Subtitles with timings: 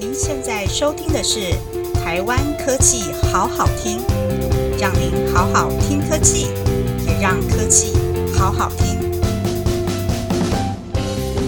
[0.00, 1.52] 您现在收听的是
[1.92, 4.00] 台湾科技好好听，
[4.78, 6.46] 让您好好听科技，
[7.04, 7.92] 也让科技
[8.32, 8.96] 好好听。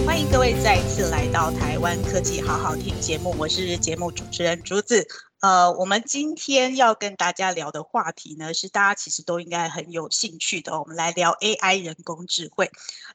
[0.04, 5.06] 欢迎各位再次来到台湾科技好好听节目，我是节目主持人竹子。
[5.40, 10.78] 呃，我们今天要跟大家聊的话题呢，是大家其实都应该很有兴趣的。
[10.78, 12.70] 我们来聊 AI 人工智慧。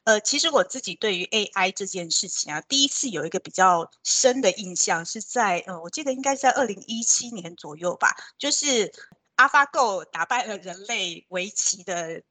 [0.05, 8.91] 呃，其实我自己对于 AI 这件事情啊，第一次有一个比较深的印象是在呃，我记得应该在二零一七年左右吧，就是
[9.37, 12.23] AlphaGo 打败了人类围棋的。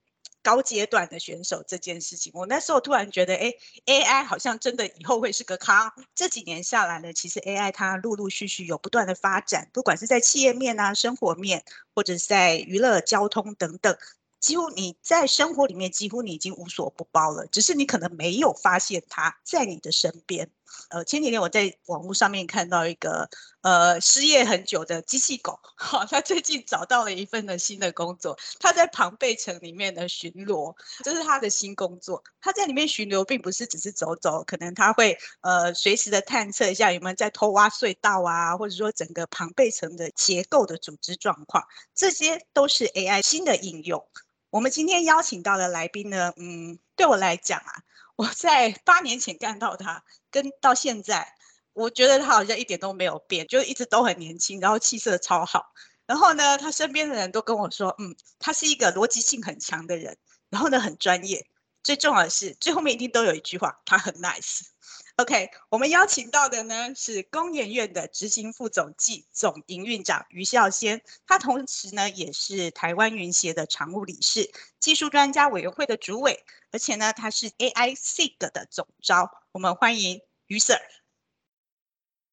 [0.44, 3.52] 高阶段的选手这件事情，我那时候突然觉得，哎
[3.86, 5.90] ，AI 好像真的以后会是个康。
[6.14, 13.96] 这几年下来呢，其实 AI 它陆陆续续有不断的发展，不管是在企业面啊、生活面，或者是在娱乐、交通等等，
[14.38, 20.50] 几乎你在生活里面几乎你已经无所不包了，只是你可能没有发现它在你的身边。
[20.90, 23.28] 呃，前几天我在网络上面看到一个
[23.62, 32.22] 呃失业很久的机器狗，哈，他最近找到了一份的新的工作，他在庞贝城里面的巡逻，这是他的新工作。
[32.40, 44.06] 他在里面巡逻，并不是只是走走，可能他会呃随时的探测一下有没有在偷挖隧道啊，或者说整个庞贝城的结构的组织状况，这些都是 AI 新的应用。
[44.50, 47.82] 我们今天邀请到的来宾呢，嗯，对我来讲啊。
[48.16, 51.34] 我在八年前看到他，跟到现在，
[51.72, 55.72] 我觉得他好像一点都没有变，就一直都很年轻，然后气色超好。
[56.06, 60.16] 然后呢，他身边的人都跟我说，嗯，他是一个逻辑性很强的人，
[60.50, 61.46] 然后呢很专业。
[61.82, 64.73] 最重要的是，最后面一定都有一句话，他很 nice。
[65.16, 76.40] OK，我们邀请到的呢是工研院的执行副总暨总营运长于孝先，他同时呢也是台湾云协的常务理事、技术专家委员会的主委，
[76.72, 79.30] 而且呢他是 AI SIG 的总招。
[79.52, 80.80] 我们欢迎于 Sir。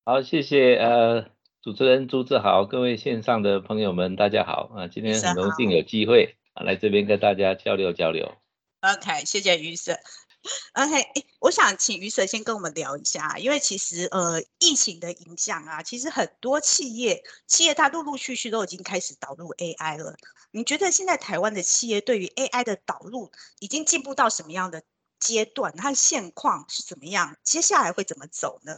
[0.03, 1.29] 好，谢谢呃
[1.61, 4.87] 主持人朱志豪，各位线上的朋友们，大家好啊！
[4.87, 8.39] 今天很荣幸有机会啊来这边跟大家交流交流。
[8.81, 9.99] OK，谢谢于 Sir。
[10.73, 20.15] OK，我想请于 Sir 先跟我们聊一下，因为其实呃疫情的影响啊，其实很多企业企业它陆陆续续都已经开始导入 AI 了。
[20.51, 24.81] 你觉得现在台湾的企业对于 AI 的导入已经进步到什么样的
[25.19, 25.73] 阶段？
[25.77, 27.35] 它的现况是怎么样？
[27.43, 28.73] 接下来会怎么走呢？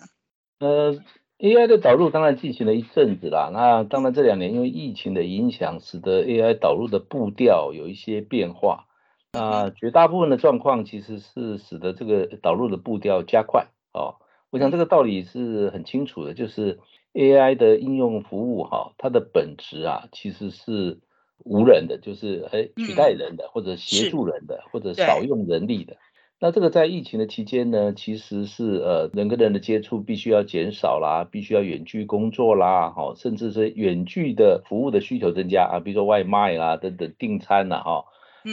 [0.59, 0.99] 呃
[1.39, 3.49] ，AI 的导入当然进行了一阵子啦。
[3.53, 8.87] 那当然这两年因为疫情的影响，使得 AI 导入的步调有一些变化。
[9.33, 14.17] 那绝大部分的状况其实是使得这个导入的步调加快哦。
[14.51, 16.79] 我想这个道理是很清楚的，就是
[17.13, 20.99] AI 的应用服务哈，它的本质啊其实是
[21.39, 25.97] 无人的，就是哎取代人的，或者协助人的，或者少用人力的。
[26.39, 38.05] 那这个在疫情的期间呢，其实是呃人跟人的接触必须要减少啦，必须要远距工作啦，哈，甚至是远距的服务的需求增加啊，比如说外卖啦等等订餐啦，哈。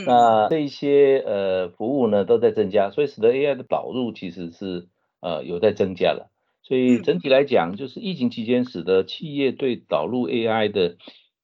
[0.06, 4.88] 那这一些呃服务呢都在增加，所以使得 AI 的导入其实是
[5.20, 6.30] 呃有在增加了。
[6.62, 10.96] 所以整体来讲，就是疫情期间使得企业对导入 AI 的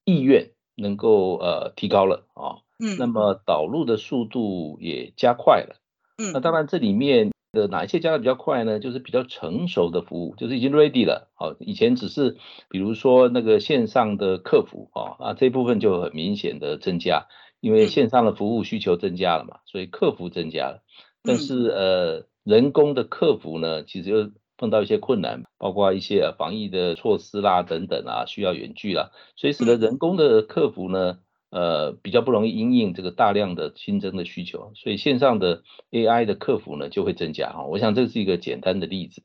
[0.05, 2.63] 意愿能够呃提高了啊。
[2.79, 2.97] 嗯。
[2.99, 5.77] 那么导入的速度也加快了。
[6.19, 6.33] 嗯。
[6.33, 8.79] 那当然这里面的哪一些加的比较快呢？
[8.79, 11.31] 就是比较成熟的服务，就是已经 ready 了。
[11.35, 12.37] 好，以前只是
[12.69, 17.27] 比如说那个线上的客服啊，啊这部分就很明显的增加。
[17.67, 20.85] 因为线上的服务需求增加了嘛，所以客服增加了。
[21.25, 31.19] 但是呃，人工的客服呢，其实又碰到一些困难，包括一些防疫的措施啦等等啊，需要远距啦，所以使得人工的客服呢，
[31.51, 34.71] 呃，比较不容易应应这个大量的新增的需求。
[34.77, 37.65] 所以线上的 AI 的客服呢就会增加哈。
[37.65, 39.25] 我想这是一个简单的例子。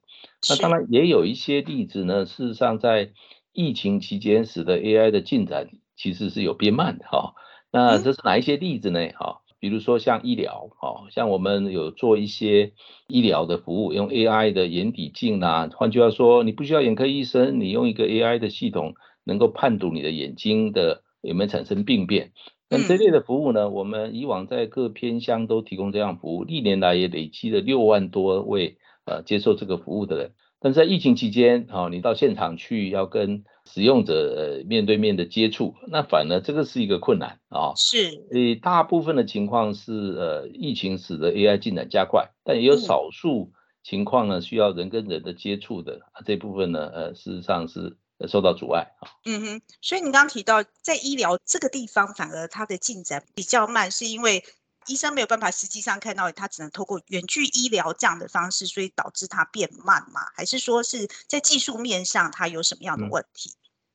[0.50, 3.12] 那当然也有一些例子呢，事实上在
[3.54, 7.36] 疫情期间使得 AI 的进展其实是有变慢的哈。
[7.72, 9.00] 那这是哪一些例子呢？
[9.18, 12.74] 哈，比如说像医疗，哈，像我们有做一些
[13.08, 22.34] 医疗的服务，用 AI 的眼底镜啊，换句话说，你不需要眼科医生，你用一个 AI 的系统，能够判读你的眼睛的有没有产生病变。
[22.70, 30.32] 那这类的服务呢，我们以往在各偏乡都提供这样服务，历年来也累积了六万多位呃接受这个服务的人。
[30.64, 34.14] 但是在疫情期间，啊，你到现场去要跟使用者
[34.60, 37.74] 呃面对面的接触，那反而这个是一个困难啊。
[37.76, 43.52] 是，所以大部分的情况是呃疫情使得 AI 进展加快，但也有少数
[43.84, 47.98] 情况呢需要人跟人的接触的这部分呢呃事实上是
[48.28, 49.10] 受到阻碍啊。
[49.26, 54.44] 嗯哼，所以你刚刚提到在医疗这个地方反而它的进展比较慢，是因为
[54.88, 60.22] 医生没有办法实际上看到，他只能透过远距医疗这样的方式，所以导致它变慢吗？
[60.36, 63.52] 还是说是在技术面上它有什么样的问题？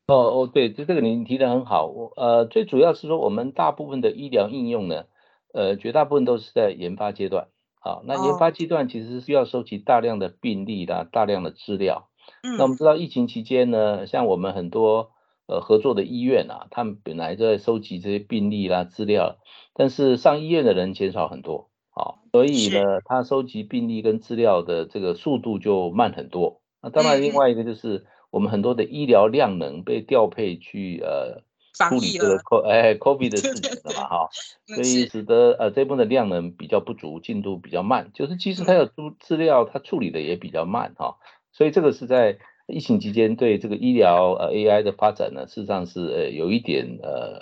[0.07, 1.87] 哦哦，对，这这个您提的很好。
[1.87, 5.05] 我呃，最主要是说我们大部分的医疗应用呢，
[5.53, 7.49] 呃，绝大部分都是在研发阶段。
[7.81, 12.09] 好，那研发阶段其实是需要收集大量的病例啦，大量的资料。
[12.45, 15.11] 嗯，那我们知道疫情期间呢，像我们很多
[15.47, 19.37] 呃合作的医院啊，他们本来就在收集这些病例啦资料，
[19.75, 26.61] 但是上医院的人减少很多，好，所以呢，他收集病例跟资料的这个速度就慢很多。
[26.83, 31.43] 那当然另外一个就是我们很多的医疗量能被调配去呃
[31.89, 34.29] 处理这个 co 哎 COVID 的事情了嘛哈，
[34.67, 41.17] 所以使得呃这部分的量能比较不足，进度比较慢，就是其实它有资资料，它处理的也比较慢哈。
[41.53, 47.41] 所以这个是在疫情期间对这个医疗呃 AI 的发展呢，事实上是呃有一点呃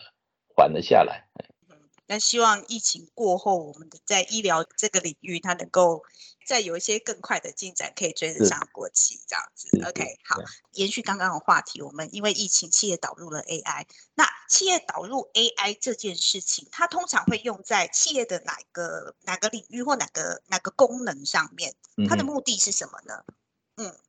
[0.55, 1.27] 缓了下来。
[1.71, 1.77] 嗯，
[2.07, 6.03] 那希望疫情过后，我们的在医疗这个领域，它能够
[6.47, 9.69] 再有一些更快的进展，可以追得上国际这样子。
[9.89, 10.37] OK，好，
[10.73, 13.87] 延续刚刚的话题，我们因为疫情，企业导入了 AI。
[14.15, 21.73] 那企业导入 AI 这件事情，它通常会用在企业的哪个哪个领域或哪个哪个功能上面？
[22.07, 23.25] 它的目的是什么呢？
[23.27, 23.35] 嗯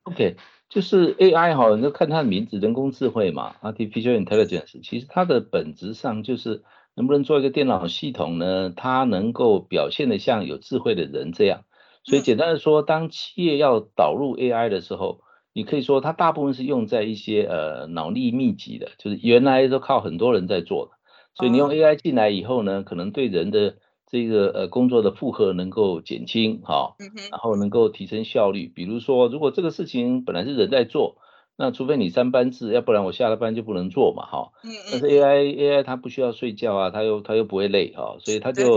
[0.04, 0.36] ，OK，
[0.68, 6.62] 就是 AI 哈，你就看它的名字，人工智慧嘛，Artificial Intelligence，其实它的本质上就是
[6.94, 8.72] 能不能做一个电脑系统呢？
[8.76, 11.64] 它能够表现的像有智慧的人这样。
[12.04, 15.20] 所以简单的说，当企业要导入 AI 的时候，
[15.52, 20.92] 你可以说它大部分是用在一些呃脑力密集的，就是原来都靠很多人在做的。
[21.34, 26.94] 所以你用 AI 进来以后呢，可能对人的这个呃工作的负荷能够减轻，哈，
[27.30, 28.70] 然后能够提升效率。
[28.72, 31.16] 比如说，如果这个事情本来是人在做，
[31.56, 34.52] 那除非你三班制，要不然我下了班就不能做嘛，哈。
[34.90, 38.76] 但是 AI AI 它不需要睡觉啊，它又它又不会累，哈，所以它就，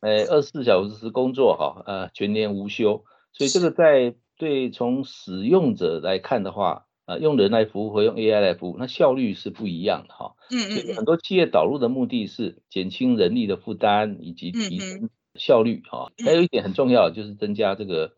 [0.00, 3.04] 呃，二十四小时工作，哈，呃，全年无休。
[3.32, 6.86] 所以这个在对从使用者来看的话。
[7.06, 10.34] 啊，用人来服务和用 AI 来服务，那效率是不一样的哈。
[10.50, 10.70] 嗯嗯。
[10.72, 16.12] 所以很多企业导入的目的是减轻人力的负担以及提升效率哈。
[16.24, 18.12] 还有一点很重要，就是增加这个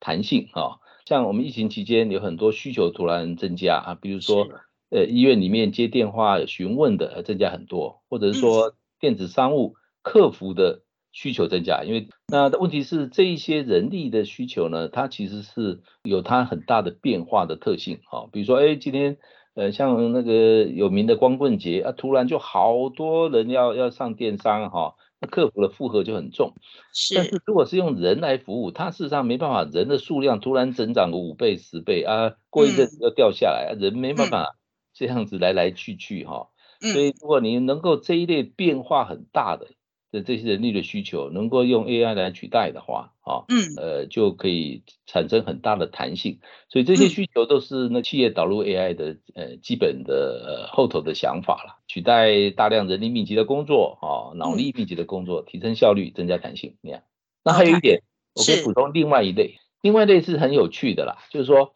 [0.00, 0.80] 弹性哈。
[1.06, 4.48] 像我们疫情期间有很多需求突然增加啊，比如说
[4.90, 10.83] 呃医院里面接电话询问的增加很多，或者是说电子商务客服的。
[11.16, 18.28] 需求增加，因为那问题是这一些人力的需求呢，它其实是有它很大的变化的特性哈。
[18.32, 19.16] 比如说，哎，今天
[19.54, 26.52] 呃像那个有名的光棍节啊，突然就好多人要要上电商哈，那客服的负荷就很重。
[26.92, 27.14] 是。
[27.14, 34.56] 但是如果是用人来服务，它事实上没办法，人的数量突然增长个五倍十倍啊，过一阵子又掉下来，人没办法
[34.92, 36.48] 这样子来来去去哈。
[36.80, 39.68] 所以如果你能够这一类变化很大的。
[40.14, 46.38] 的这些人力的需求能够用 AI 来取代的话，啊，嗯，呃，就可以产生很大的弹性。
[46.68, 56.76] 所以这些需求都是那企业导入 AI 的呃基本的呃后头的想法了，取代大量人力密集的工作，啊，脑力密集的工作，提升效率，增加弹性。
[56.80, 57.02] 那样，
[57.42, 58.02] 那还有一点，
[58.34, 61.74] 我可以补充另外一类，另外一类是很有趣的啦，就是说，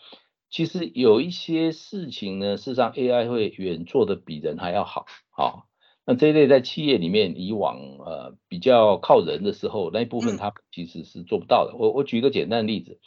[0.48, 5.67] 其实有一些事情呢，事实上 AI 会远做的比人还要好，好。
[6.10, 11.76] 那这一类在企业里面，以往呃比较靠人的时候，那一部分它其实是做不到的。
[11.76, 12.98] 我我举一个简单的例子，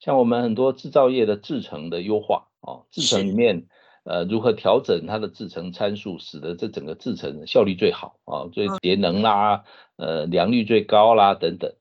[0.00, 3.68] 像我们很多制造业的制程的优化哦，制程里面
[4.02, 9.62] 呃如何调整它的制程参数，使得这整个制程效率最好啊，最节能啦，
[9.96, 11.72] 呃良率最高啦等等。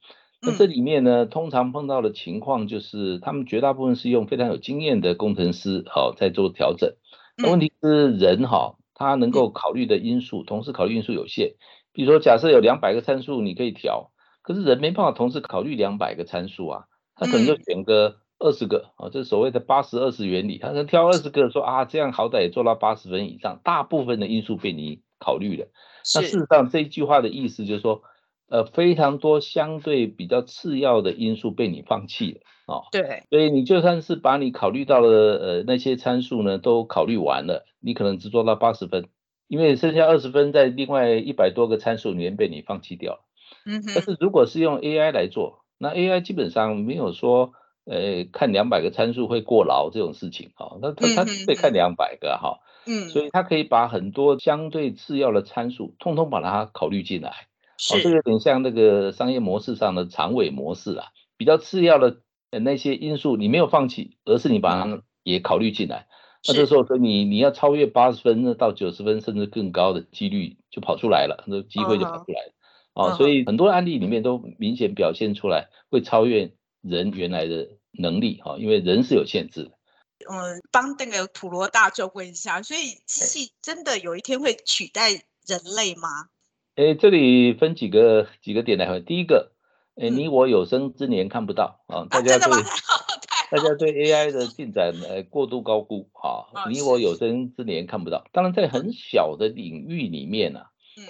[0.43, 6.93] 那这里面呢，通常碰到的情况就是，他们绝大部分是用非常有经验的工程师好在做调整。
[7.36, 8.75] 那问题是人哈。
[9.00, 11.54] 它能够考虑的因素，同时考虑因素有限。
[11.94, 14.12] 比如说，假设有两百个参数你可以调，
[14.42, 16.86] 可是人没办法同时考虑两百个参数啊，
[17.16, 25.68] 他可能就选个二十个啊，这所谓的八十二十原理，他能挑二十个说啊，这样好歹也做到八十分以上，大部分的因素被你考虑了。
[26.16, 28.01] 那事实上这一句话的意思就是说，
[28.50, 32.39] 呃，非常多相对比较次要的因素被你放弃了。
[32.68, 39.08] 哦，对，所以你就算是把你考虑到的呃那些参数呢都考虑完了，你可能只做到八十分，
[39.48, 43.20] 因为剩下二十分在另外一百多个参数里面被你放弃掉了。
[43.66, 47.54] 嗯但是如果是用 AI 来做，那 AI 基本上没有说
[47.86, 52.60] 呃看两百个参数会过劳这种事情哈，那它它得看两百个哈。
[52.86, 53.10] 嗯。
[53.10, 57.48] 所以他可以把很多相对次要的参数通通把它考虑进来。
[57.77, 58.01] 是。
[58.01, 61.07] 这个有点像那个商业模式上的长尾模式啊，
[61.38, 62.22] 比较次要的。
[62.50, 66.07] 呃，那些因素你没有放弃，而是你把它也考虑进来。
[66.48, 72.53] 那这时候说你你要超越八十分，那到九十分甚至更高的几率就跑出来了，那机会就跑出来了。
[72.93, 79.72] 哦，所以很多案例里面都明显表现出来会超越人原来的能力哈，因为人是有限制的。
[80.31, 86.29] 嗯，帮那个普罗大众问一下，所以机器真的有一天会取代人类吗？
[86.77, 89.03] 哎，这里分几个几个点来分。
[89.03, 89.51] 第一个，
[89.96, 92.51] 哎，你我有生之年看不到啊，大家对
[93.50, 98.25] 大家对 AI 的进展呃过度高估啊，你我有生之年看不到。
[98.31, 100.62] 当然，在很小的领域里面呢。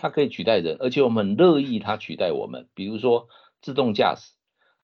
[0.01, 2.67] 它可以取代人，而且我们很乐意它取代我们。
[2.73, 3.29] 比如说
[3.61, 4.33] 自动驾驶，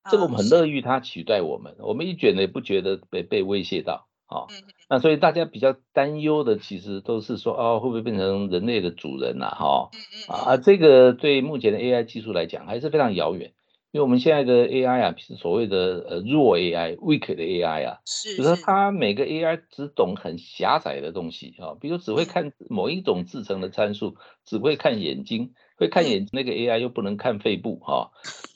[0.09, 4.47] 这个我们很乐意它取代我们，我们一卷呢也不觉得被被威胁到啊。
[4.89, 9.49] 那所以大家比较担忧的，其实都是说哦，会不会变成人类的主人呐？
[9.49, 9.89] 哈
[10.27, 13.53] 啊，这个对目前的 AI 技术来讲还是非常遥远。
[13.91, 24.15] 因为我们现在的 AI 啊，是所谓的呃弱 AI、weak 的 AI 啊，是，就是它每个 AI 只懂很狭窄的东西啊，比如只会看某一种制成的参数，
[24.45, 28.09] 只会看眼睛，会看眼那个 AI 又不能看肺部哈，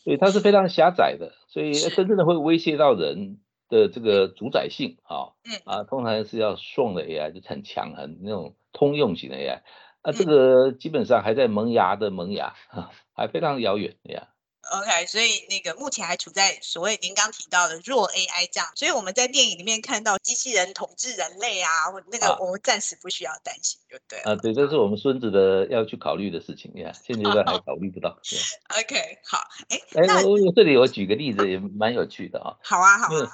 [0.03, 3.37] 所以它是非常狭窄的，所以真正的会威胁到人
[3.69, 9.61] 的这个主宰性啊，嗯啊，通常是要 strong 的 AI 就很强很那种通用型的 AI，
[10.01, 12.53] 啊，这个基本上还在萌芽的萌芽，
[13.13, 14.29] 还非常遥远呀。
[14.69, 28.19] OK，所以那个目前还处在所谓您刚提到的弱 AI 这样，所以我们在电影里面看到机器人统治人类啊，或那个我们暂时不需要担心，就对啊，对，这是我们孙子的要去考虑的事情呀，现阶段还考虑不到。
[28.77, 32.57] OK，好，哎，哎，我这里我举个例子也蛮有趣的啊。
[32.61, 33.31] 好啊，好啊。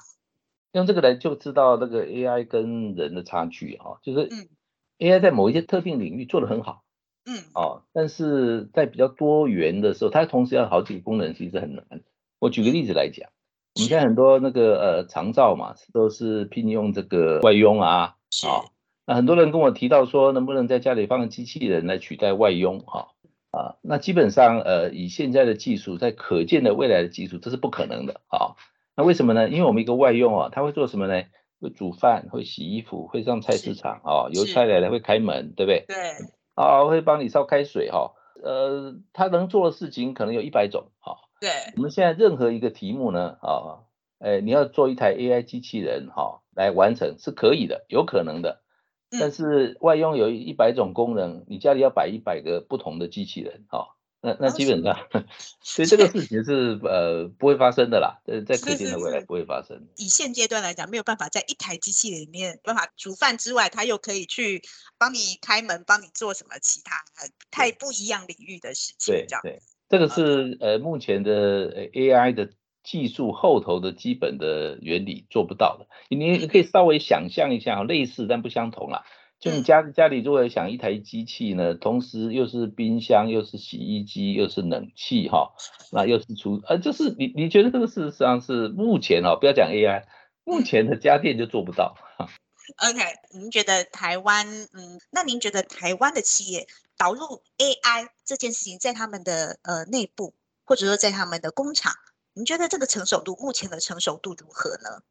[0.74, 4.27] 用这个来就知道那个 AI 跟人的差距啊，就是
[5.00, 6.84] AI 在某一些特定领域做得很好。
[7.25, 11.86] 嗯哦，但是在比较多元的时候，它同时要好几个功能，其实很难。
[12.39, 13.30] 我举个例子来讲，
[13.75, 18.68] 我们现在很多那个呃长照嘛，都是聘用这个外佣啊，啊，
[19.06, 22.80] 那很多人跟我提到说，能不能在家里放个机器人来取代外佣？
[22.80, 23.10] 哈
[23.51, 28.58] 啊，那基本上呃以现在的技术，在可见的未来的技术，这是不可能的啊。
[28.95, 29.50] 那为什么呢？
[29.50, 31.23] 因为我们一个外佣啊，他会做什么呢？
[31.59, 35.85] 会煮饭，会洗衣服，会上菜市场啊，邮差来了会开门，对不对？
[35.88, 35.95] 对。
[36.55, 38.12] 啊，会帮你烧开水哈，
[38.43, 41.17] 呃，他能做的事情可能有一百种哈。
[41.41, 43.88] 对，我们现在任何一个题目呢，啊，
[44.19, 48.62] 哎，你要做一台 AI 机器人哈来完成是可以的，有可能的。
[49.19, 53.95] 但是外佣有一百种功能，你家里要摆一百个不同的机器人哈。
[54.25, 54.98] 那那基本上，
[55.62, 59.86] 所以这个事情是呃不会发生的啦，在在可见的未来不会发生。
[59.98, 64.62] 以现阶段来讲，没有办法在一台机器里面办法煮饭之外，它又可以去
[64.98, 67.03] 帮你开门，帮你做什么其他
[67.51, 69.13] 太不一样领域的事情。
[69.13, 72.50] 对对，这个是呃目前的 AI 的
[72.82, 75.86] 技术后头的基本的原理做不到的。
[76.08, 79.03] 你你可以稍微想象一下，类似但不相同啦。
[79.43, 85.51] 就你家家里如果想一台机器呢，同时又是冰箱，又是洗衣机，又是冷气哈，
[85.91, 90.05] 那又是厨，呃，就是你你觉得这个事实上是目前哦，不要讲 AI，
[90.45, 91.93] 目前的家电就做不到。
[92.77, 93.01] OK，
[93.33, 100.33] 您觉得台湾，嗯，那您觉得台湾的企业导入 AI 这件事情，在他们的呃内部，
[100.63, 101.91] 或者说在他们的工厂，
[102.33, 105.03] 您觉得这个成熟度，目前的成熟度如何呢？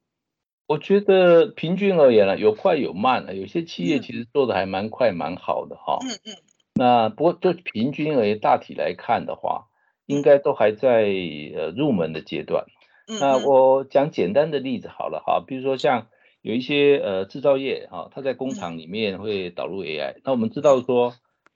[0.73, 3.33] 我觉得平均而言呢，有快有慢啊。
[3.35, 5.99] 有些企业其实做的还蛮快蛮好的哈。
[6.01, 6.33] 嗯嗯。
[6.75, 9.67] 那不过就平均而言，大体来看的话，
[10.07, 11.03] 应该都还在
[11.55, 12.65] 呃入门的阶段。
[13.07, 13.19] 嗯。
[13.21, 16.07] 那我讲简单的例子好了哈，比如说像
[16.41, 20.23] 有一些呃制造业哈，它在工厂里面会导入 AI。
[20.25, 21.13] 那我们知道说，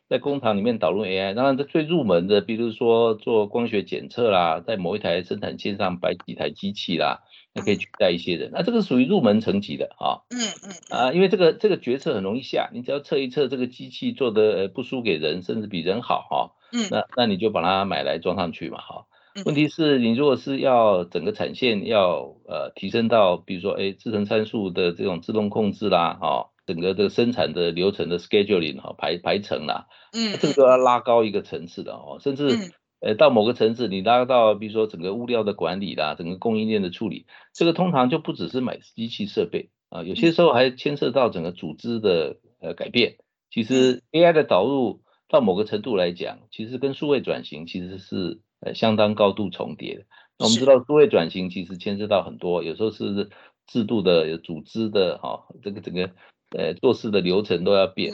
[0.08, 7.22] 在工厂里面导入 AI，当然这最入门的，比如说做光学检测啦，在某一台生产线上摆几台机器啦。
[7.58, 10.20] 那可以取代一些人，那这个属于入门层级的啊。
[10.28, 16.52] 嗯嗯啊，因为这个这个决策很容易下，你只要测一测这个机器做的不输给人，甚至比人好哈。
[16.78, 16.86] 嗯。
[16.90, 19.06] 那那你就把它买来装上去嘛哈。
[19.46, 32.72] 问题是你如果是要整个产线要呃提升到，比如说哎制成参数的这种自动控制啦，哈，整个这个生产的流程的 scheduling 哈排排程啦，嗯，这个都要拉高一个层次的哦，甚至。
[32.98, 43.18] 呃，到某个层次，你拉到比如说整个物料的管理啦，整个供应链的处理，这个通常就不只是买机器设备啊，有些时候还牵涉到整个组织的呃改变。
[43.50, 50.04] 其实 AI 的导入到某个程度来讲，其实跟数位转型其实是呃相当高度重叠的。
[50.38, 53.28] 那我们知道数位转型其实牵涉到很多，有时候是
[53.66, 56.12] 制度的、有组织的哈，这个整个
[56.50, 58.12] 呃做事的流程都要变，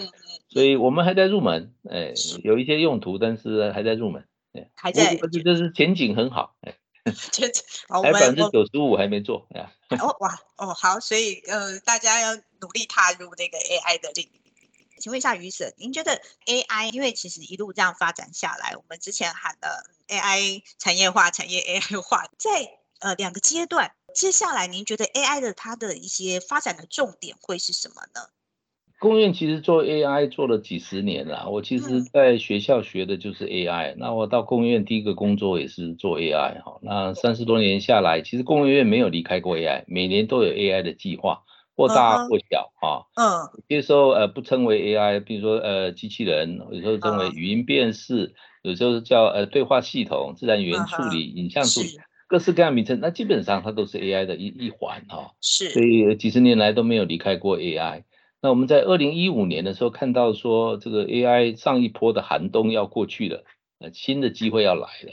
[0.48, 2.12] 所以我们还在入门，哎，
[2.42, 4.26] 有一些用途，但是还在入门。
[4.74, 6.76] 还在，我觉得是前景很好，哎，
[7.32, 7.50] 前
[7.88, 14.42] 还百分之九十五还没做，哎哦哇哦好，所以呃大家要努力踏入那个 AI 的领域。
[14.98, 22.50] 请问一下于婶，您觉得 AI 因为其实一路这样发展下来，我们之前喊的 AI 产业化、产业 AI 化，在
[23.00, 28.28] 呃两个阶段，接下来您觉得 AI 的它的一些发展的重点会是什么呢？
[28.98, 41.42] 工院其实做 AI 做了几十年了，我其实在学校学的就是 AI，那我到工院第一个工作也是做 AI 哈，那三十多年下来，其实工业院没有离开过 AI，每年都有 AI 的计划，
[41.74, 51.98] 或大或小哈，嗯，有时候呃不称为 AI，比如说呃机器人，有时候称为语音辨识，有时候叫呃对话系统、自然语言处理、影像处理，
[52.32, 58.04] 各式各样名称，那基本上它都是 AI 的一一环哈，是，所以几十年来都没有离开过 AI。
[58.40, 63.44] 那我们在二零一五年的时候看到说，这个 AI 上一波的寒冬要过去了，
[63.80, 65.12] 呃，新的机会要来了。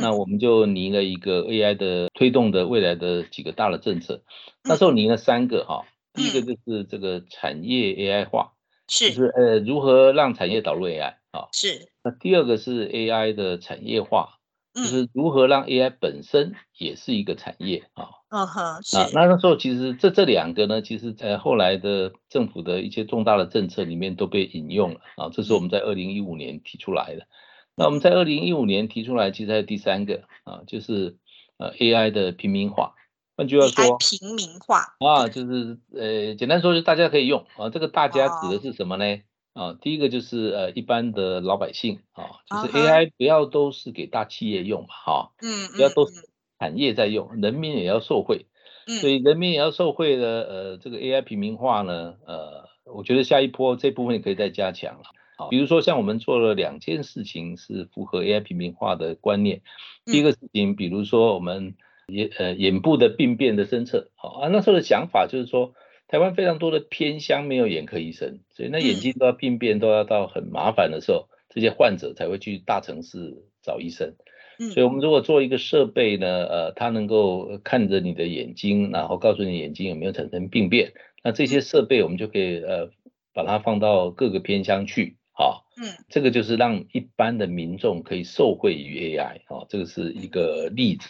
[0.00, 4.22] 那我们就拟了一个 AI 的推动的未来的几个大的政策。
[4.62, 8.52] 那时候拟了三个哈，第一个就是这个产业 AI 化，
[8.86, 11.88] 是，就是呃如何让产业导入 AI 啊，是。
[12.04, 14.38] 那第二个是 AI 的产业化。
[14.74, 18.08] 就是如何让 AI 本身也是一个产业啊？
[18.30, 18.96] 嗯哼，是。
[19.14, 25.28] 那那时候其实这这两个呢，其实在后来的政府的一些重大的政策里面都被引用了啊。
[25.30, 27.26] 这是我们在二零一五年提出来的。
[27.74, 31.16] 那我们在二零一五年提出来，其实还有第三个啊，就是
[31.58, 32.94] 呃 AI 的平民化。
[33.36, 37.70] 换句话说，平民化啊，就是呃简单说，就大家可以用啊。
[37.70, 39.04] 这个大家指的是什么呢？
[39.54, 46.28] 啊，第一个就是呃一般的老百姓啊，就是 AI 不要都是给大企业用嘛，哈，嗯，不要都是
[46.58, 48.46] 产业在用，人民也要受惠，
[48.86, 55.02] 嗯，所以人民也要受惠的，呃，这个 AI 平民化呢，呃，我觉得下一波这部分也可以再加强了，
[55.36, 59.60] 好，比如说像我们做了两件事情是符合 AI 平民化的观念，
[60.06, 61.74] 第一个事情，比如说我们
[62.06, 65.74] 眼呃眼部的病变的侦测，好啊，那时候的想法就是说。
[66.12, 74.14] 台湾非常多的偏乡没有眼科医生，所以那眼睛都要病变，都要到很麻烦的时候，这些患者才会去大城市找医生。
[74.58, 80.92] 所以，我们如果做一个设备呢，呃，它能够看着你的眼睛，然后告诉你眼睛有没有产生病变，
[81.24, 82.90] 那这些设备我们就可以呃
[83.32, 91.08] 把它放到各个偏乡去，好，嗯，这个就是让一般的民众可以受惠于 AI，哦，这个是一个例子。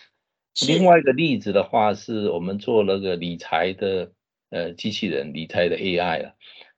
[0.68, 4.12] 另外一个例子的话，是我们做那个理财的。
[4.52, 6.34] 呃，机器人理财的 AI 了，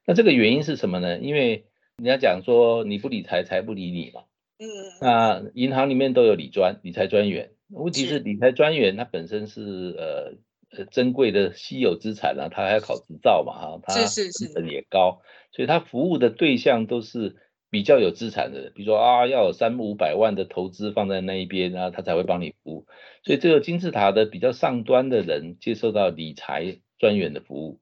[0.07, 1.19] 那这个原因是什么呢？
[1.19, 1.65] 因为
[1.97, 4.23] 人家讲说你不理财，财不理你嘛。
[4.61, 4.69] 嗯。
[5.01, 9.61] 那银行里面都有理专、理财专员，问题是理财专员他本身是
[9.99, 10.35] 呃
[10.79, 17.35] 呃珍贵的稀有资产啊，他还要考执照嘛，哈，他成本也高，所以他服务的对象都是
[17.71, 22.87] 比较有资产的，比如说啊要有三五百万的投资放在那一边，然后他才会帮你服务。
[23.25, 26.79] 所以这个金字塔的比较上端的人接受到理财。
[27.05, 27.81] 专员的服务，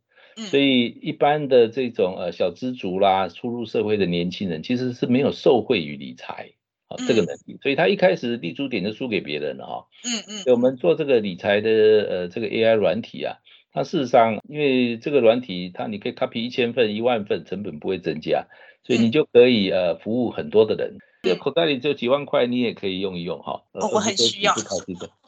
[0.51, 6.55] 所以一般的这种呃小资族啦，初入社会的年轻人其实是没有受惠于理财
[6.89, 9.87] 啊这个能力，所以他一开始立足点就输给别人了哈。
[10.03, 13.37] 嗯嗯，我们做这个理财的呃这个 AI 软体啊，
[13.73, 18.47] 它事实上因为这个软体它你可以 copy 一千份一万份，成本不会增加，
[18.83, 20.99] 所以你就可以呃服务很多的人。
[21.23, 23.63] 这口袋里只有几万块，你也可以用一用哈。
[23.73, 24.53] 我很需要。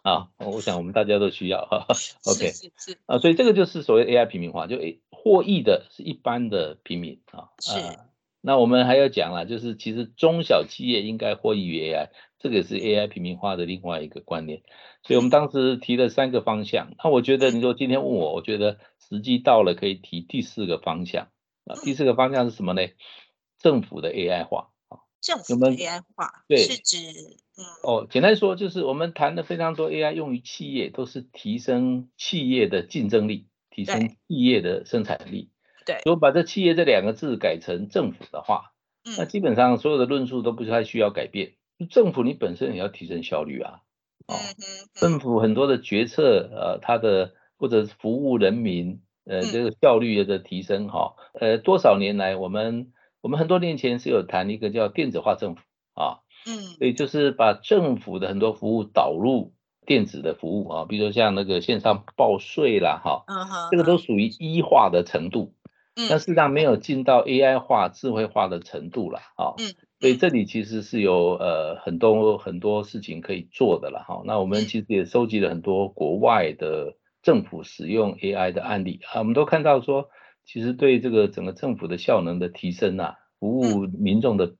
[0.03, 1.87] 啊，我想我们大家都需要哈。
[2.25, 4.77] OK，是是啊，所以这个就是所谓 AI 平民化，就
[5.11, 7.51] 获益的是一般的平民啊。
[7.61, 7.79] 是。
[8.41, 14.63] 那我们还要讲了，就是其实中小企业应该获益于 AI，这个是 AI 平民化的另外一个观念。
[15.05, 16.93] 所以我们当时提了三个方向。
[17.03, 18.79] 那我觉得你说今天问我，我觉得
[19.09, 21.29] 时机到了可以提第四个方向
[21.65, 21.77] 啊。
[21.85, 22.83] 第四个方向是什么呢？
[23.59, 24.73] 政府的 AI 化。
[25.25, 26.99] 政府的 AI 化对是指
[27.57, 35.51] 嗯哦，简单说就是我们谈的非常多 AI 用于企业，都是提升企业的竞争力，提升企业的生产力。
[35.87, 38.75] 对，如果把这企业这两个字改成政府的话，
[39.17, 41.55] 那基本上所有的论述都不太需要改变。
[41.89, 43.81] 政府你本身也要提升效率啊，
[44.27, 44.37] 哦，
[44.95, 52.93] 政府很多的决策呃，它的或者服务人民呃这个效率的提升哈，呃多少年来我们。
[53.25, 55.63] 我们很多年前是有谈一个叫电子化政府
[55.95, 59.55] 啊，嗯，所以就是把政府的很多服务导入
[59.87, 65.55] 电子的服务啊，比如说像那个线上报税啦，哈，嗯哼，这个都属于一化的程度，
[65.97, 80.11] 嗯，但事实上没有进到 AI 化、智慧化的程度了，啊，嗯，所以这里其实是有呃很多很多事情可以做的了，哈，那我们其实也收集了很多国外的政府使用 AI 的案例啊，我们都看到说。
[80.45, 84.55] 其实对这个整个政府的效能的提升啊，服务民众的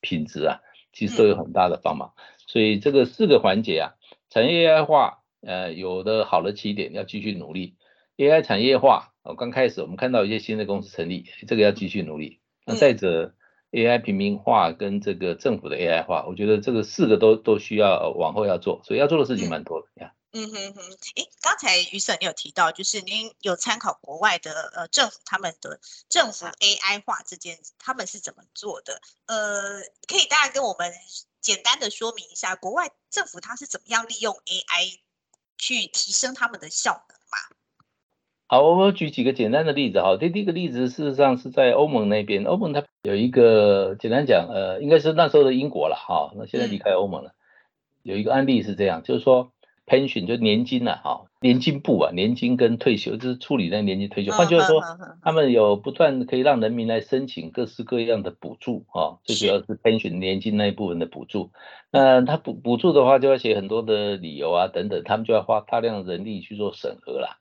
[0.00, 0.60] 品质啊，
[0.92, 2.12] 其实都有很大的帮忙。
[2.46, 3.92] 所以这个四个环节啊，
[4.30, 7.76] 产业 AI 化，呃，有的好的起点要继续努力。
[8.16, 12.40] AI 产业化，哦，刚开始我们看到一些新的公司成立，这个要继续努力。
[12.66, 13.34] 那再者
[13.70, 20.14] ，AI 平民化跟这个政府的 AI 化，我觉得这个四个都都需要往后要做，所以要做的事情蛮多的呀。
[20.38, 20.82] 嗯哼哼，
[21.16, 29.00] 诶，刚才于婶你有提到，就是您有参考国外的呃政府他们的政府 AI 化这件，他们是怎么做的？
[29.26, 30.92] 呃，可以大概跟我们
[31.40, 35.00] 简单的说明一下，国外政府它是怎么样利用 AI
[35.58, 37.56] 去提升他们的效能吗？
[38.46, 40.16] 好，我举几个简单的例子哈。
[40.20, 47.34] 第第一个例子，事实上是在欧盟那边，欧盟它有一个简单讲，呃，应该是那时候的英国了哈，那现在离开欧盟了，
[48.04, 49.50] 有一个案例是这样，就是说。
[49.88, 54.30] Pension 就年金呐，哈，年金部啊，年金跟退休就是处理那年金退休。
[54.32, 54.82] 换句话说，
[55.22, 61.50] 他们有不断可以让人民来申请各式各样的补助啊，最主要是 pension 年金那一部分的补助。
[61.90, 67.38] 那他补补助的话，就要写很多的理由啊等等，他们就要花大量人力去做审核啦。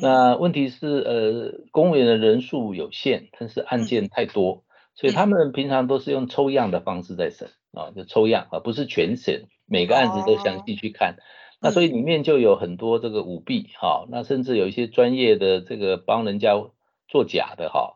[0.00, 4.62] 那问题是，呃，公务员的人数有限，但是案件太多，
[4.94, 11.16] 所以他们平常都是用抽样的方式在审啊，就抽样啊，不是全审，每个案子都详细去看。
[11.62, 16.60] 那所以里面就有很多这个舞弊哈，那甚至有一些专业的这个帮人家
[17.06, 17.94] 做假的哈，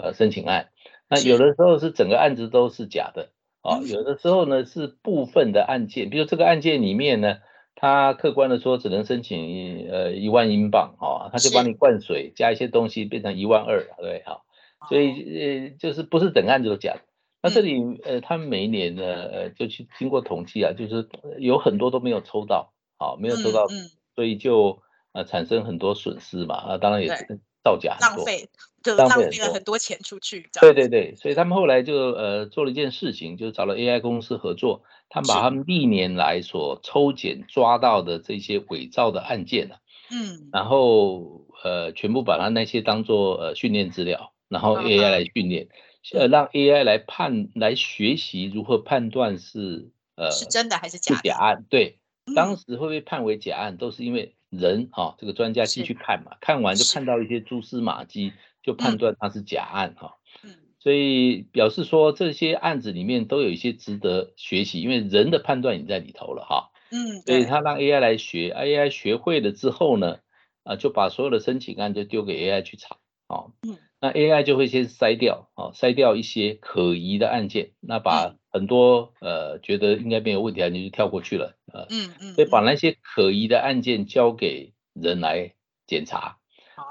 [0.00, 0.68] 呃申请案，
[1.10, 3.30] 那有的时候是整个案子都是假的，
[3.62, 7.38] 啊，有的时候呢是部分的案件，比如这个案件里面呢，
[7.74, 14.42] 他客观的说只能申请呃一万英镑啊，他就帮你灌水加一些东西变成一万二，对哈，
[14.88, 17.00] 所以呃就是不是整案子都假的，
[17.42, 22.72] 那这里呃他们每一年呢呃就去经过统计啊，就是有很多都没有抽到。
[22.98, 23.66] 好，没有收到，
[24.14, 24.82] 所以就
[25.12, 28.48] 呃产生很多损失嘛，啊，当然也是造假浪费，
[28.82, 30.50] 就浪费了很多钱出去。
[30.60, 39.76] 对对对，所以他们后来就呃做了一件事情，就是找了 AI 公司合作，他们把他们历年来所抽检抓到的这些伪造的案件呢，
[40.10, 45.68] 嗯，然后呃全部把它那些当做呃训练资料，然后 AI 来训练，
[46.14, 52.00] 呃让 AI 来判来学习如何判断是呃是真的还是假假案，对。
[52.34, 60.16] 当时会被判为假案，都是因为人哈，这个专家进去看嘛，看完就看到一些蛛丝马迹，就判断它是假案哈。
[60.42, 66.70] 嗯，所以表示说这些案子里面都有一些值得学习，因为人的判断已经在里头了哈。
[66.90, 70.18] 嗯，所以他让 AI 来学，AI 学会了之后呢，
[70.64, 78.34] 啊，就把所有的申请案就丢给 AI 去查，哦，嗯，那 AI 就会先筛掉，哦，筛掉一些可疑的案件，那把。
[78.50, 85.54] 很多呃觉得应该没有问题案件就跳过去了，呃，嗯嗯，所以把那些可疑的案件交给人来
[85.86, 86.38] 检查。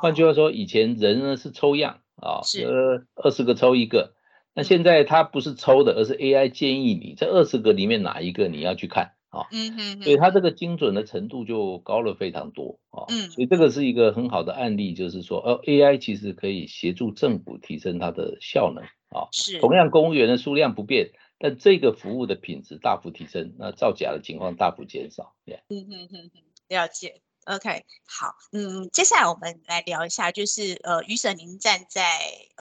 [0.01, 3.07] 换句话说，以前人呢是抽样啊，是。
[3.15, 4.13] 二十个抽一个，
[4.53, 21.11] 那现在他不是抽的，而是 AI 建议你这二十个里面哪一个你要去看啊，嗯嗯，所以它这个精准的程度就高了非常多啊，嗯，所以这个是一个很好的案例，就是说，呃，AI 其实可以协助政府提升它的效能啊，是，同样公务员的数量不变。
[21.39, 25.35] 但这个服务的品质大幅提升，那造假的情况大幅减少。
[25.69, 27.21] 嗯哼哼哼，了解。
[27.45, 32.01] OK，好，嗯，接下来我们来聊一下，就是呃，于婶您站在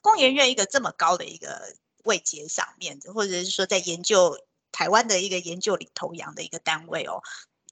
[0.03, 1.59] 工研院一个这么高的一个
[2.05, 4.37] 位阶上面，或者是说在研究
[4.77, 7.23] 台湾的一个研究领头羊的一个单位哦，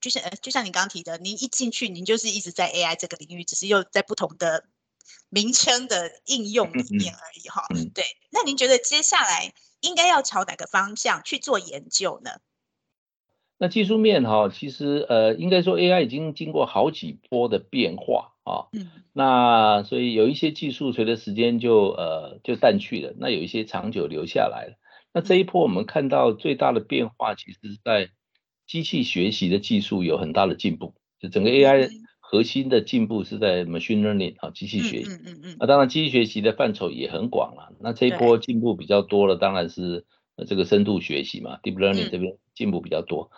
[0.02, 4.66] 就像就像你刚提的，您一进去，您就是一直在 AI 这个领域，只是又在不同的
[5.30, 7.68] 名称的应用里面而已哈。
[7.94, 9.54] 对，那您觉得接下来？
[9.82, 12.32] 应该要朝哪个方向去做研究呢？
[13.60, 18.66] 那技术面哈，其实呃，应该说 AI 已经经过好几波的变化啊。
[18.74, 18.90] 嗯。
[19.14, 24.74] 那所以有一些技术随着时间就呃就淡去了，那有一些长久留下来了。
[25.16, 28.10] 那这一波我们看到最大的变化，其实是在
[28.68, 31.90] 机器学习的技术有很大的进步，就整个 AI。
[32.28, 35.12] 核心的进步是在 machine learning 啊，机器学习。
[35.12, 35.58] 嗯嗯嗯。
[35.60, 37.72] 那当然，机器学习的范畴也很广了。
[37.80, 40.06] 那这一波进步比较多了，当然是
[40.48, 43.30] 这个深度学习嘛，deep learning 这边进步比较多。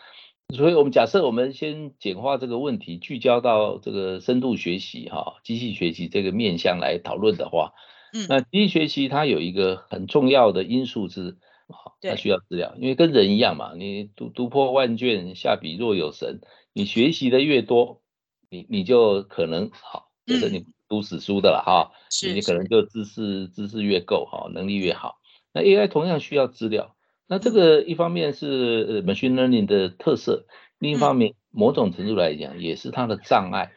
[0.55, 7.73] 所以我们假设我们先简化这个问题，聚焦到这个深度学习哈，机器学习这个面向来讨论的话，
[8.13, 11.35] 嗯，那机器学习它有一个很重要的因素是，
[12.01, 16.41] 它需要资料，因为跟人一样嘛，你读读破万卷，下笔若有神，
[16.73, 18.01] 你学习的越多。
[18.49, 21.91] 你你就可能好，就是你读死书的了哈，
[22.34, 25.17] 你可能就知识知识越够哈，能力越好。
[25.51, 26.95] 那 AI 同样需要资料，
[27.27, 30.45] 那这个一方面是 machine learning 的特色，
[30.80, 33.73] 另一方面某种程度来讲也是它的障碍。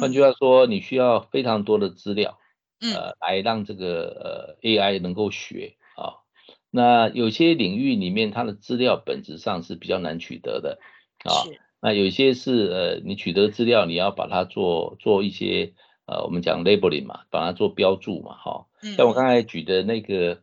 [0.00, 2.38] 换句话说，你需要非常多的资料，
[2.82, 5.83] 呃，来让这个呃 AI 能够学啊。
[6.76, 10.80] 那有些领域里面，它的资料本质上是比较难取得的
[11.22, 11.46] 啊。
[11.80, 18.66] 那有些是呃，你取得资料，你要把它做做一些呃，我们讲 labeling 嘛，把它做标注嘛，哈。
[18.96, 20.40] 像我刚才举的那个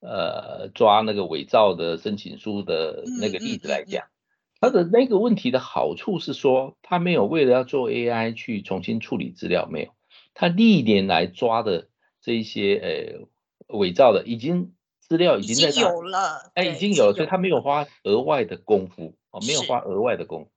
[0.00, 4.06] 呃抓那个伪造的申请书的那个例子来讲，
[4.60, 9.90] 它的那个问题的好处是说，它没有为了要做 AI 去重新处理资料，没有，
[10.34, 11.86] 它历年来抓的
[12.20, 12.74] 这一些
[13.68, 14.72] 呃伪造的已经
[15.08, 20.50] 资料已经在有了，哎，已经有了，所以他没有花额外的功夫哦，没有花额外的功夫。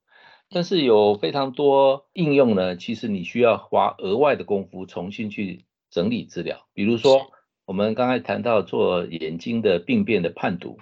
[0.50, 6.68] 但是有非常多应用呢，其实你需要花额外的功夫重新去整理资料。
[6.74, 7.32] 比如说，
[7.64, 10.78] 我们刚才谈到做眼睛的病变的判读，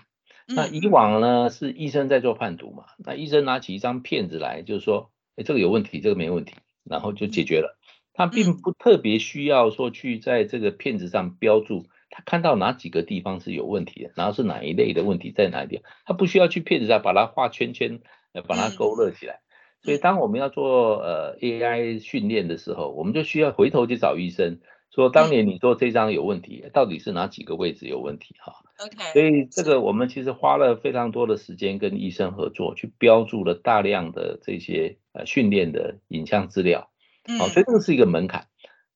[0.48, 2.86] 那以往呢是医生在做判读嘛？
[2.98, 7.78] 那医生拿起一张片子来，就是说，哎，这个有问题，这个没问题，然后就解决了。
[8.14, 18.00] 他并不特别需要说去在这个片子上标注他看到哪几个地方是有问题的，然后是哪一类的问题在哪里，他不需要去片子上把它画圈圈，
[18.34, 19.42] 呃，把它勾勒起来。
[19.82, 24.60] 所以，当我们要做呃 AI 训练的时候，我们就需要回头去找医生，
[24.94, 28.54] 说当年你做这张有问题，到底是哪几个位置有问题哈
[28.84, 28.98] ？OK。
[29.14, 36.90] 所以这个我们其实花了非常多的时间跟医生合作，去标注了大量的这些呃训练的影像资料。
[37.38, 38.48] 好，所以这个是一个门槛。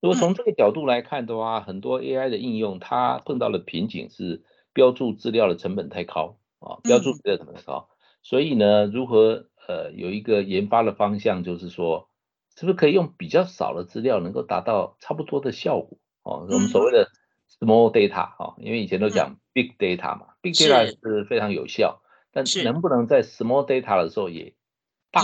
[0.04, 7.88] 如果从这个角度来看的话，很多 AI 的应用它碰到的瓶颈是标注资料的成本太高啊，标注资料成本太高。
[8.22, 9.48] 所以呢，如何？
[9.66, 12.10] 呃，有一个研发的方向，就是说，
[12.54, 15.98] 是不是可以用比较少的资料，能够达到差不多的效果？
[16.24, 17.08] 哦，我们所谓的
[17.62, 22.02] small data 哦，因为以前都讲 big data 嘛，big data 是非常有效，
[22.34, 24.54] 但能不能在 small data 的时候也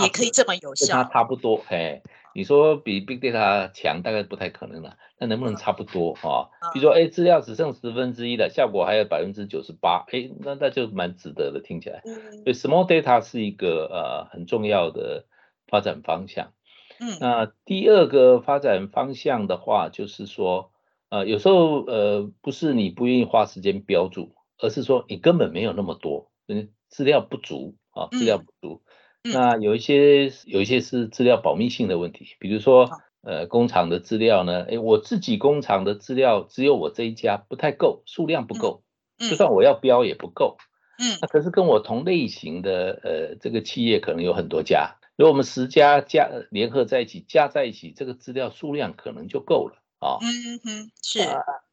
[0.00, 0.94] 也可以这么有效？
[0.94, 2.00] 它差不多，哎。
[2.34, 4.96] 你说比 Big Data 强，大概不太可能了。
[5.18, 6.48] 那能不能差不多啊？
[6.72, 12.00] 比如说，哎，资料只剩十分之一了，效果还有百分之九十八，哎，那那就蛮值得的，听起来。
[12.02, 15.26] 所以 Small Data 是一个呃很重要的
[15.66, 16.52] 发展方向。
[17.00, 17.18] 嗯。
[17.20, 20.72] 那第二个发展方向的话，就是说，
[21.10, 28.82] 呃，有时候呃不是你不愿意花时间标注，而是说你根本没有那么多，嗯，资料不足啊，资料不足。
[29.22, 32.88] 那有一些有一些是资料保密性的问题，比如说
[33.22, 38.82] 呃工厂的资料呢，哎我自己工厂的资料只有我这一家不太够，数量不够，
[39.18, 40.56] 就算我要标也不够，
[40.98, 51.20] 嗯，那可是跟我同类型的呃这个企业可能有很多家，如果我们十家加联合在一起加在一起，这个资料数量可能就够了啊，嗯哼是。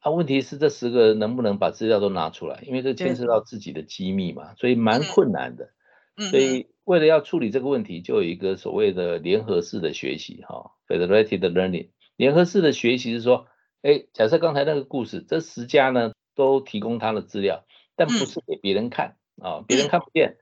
[0.00, 5.70] 啊，问题是这十个能不能把资料都拿出来，因为这牵涉到自己的机密嘛，所以蛮困难的，
[6.18, 6.66] 所以。
[6.88, 11.90] 为了要处理这个问题，就有一个所谓的联合式的学习，哈，federated learning。
[12.16, 13.46] 联合式的学习是说，
[13.82, 20.38] 哎，假设刚才那个故事，这十家呢都提供他的资料，但不是给别人看啊，别人看不见，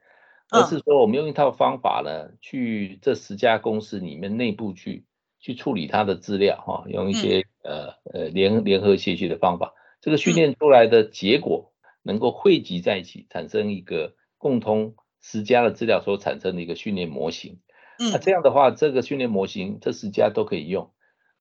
[0.49, 5.03] 而是说我们用一套方法呢，去这十家公司里面内部去
[5.41, 14.95] 去处理他的资料，哈，用一些呃呃联联合学习的方法，这个训练出来的结果能够汇集在一起，产生一个共通。
[15.29, 17.59] 十家的资料所产生的一个训练模型，
[17.99, 20.93] 那这样的话，这个训练模型这十家都可以用。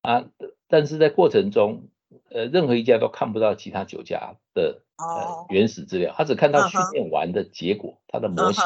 [0.02, 0.24] 啊，
[0.66, 1.88] 但是在过程中，
[2.30, 8.64] 呃，任何一家都看不到其他九家的呃原始资料，他只看到训练完的结果，它的模型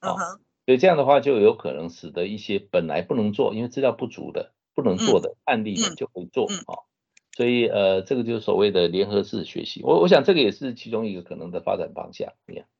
[0.00, 0.16] 啊，
[0.64, 6.88] 所以这样的话就有可能使得一些本来不能做，因为资料不足的不能做的案例呢就可以做啊。
[7.36, 9.82] 所以，呃，这个就是所谓的联合式学习。
[9.82, 12.32] 我我想这个也是其中一个可能的发展方向。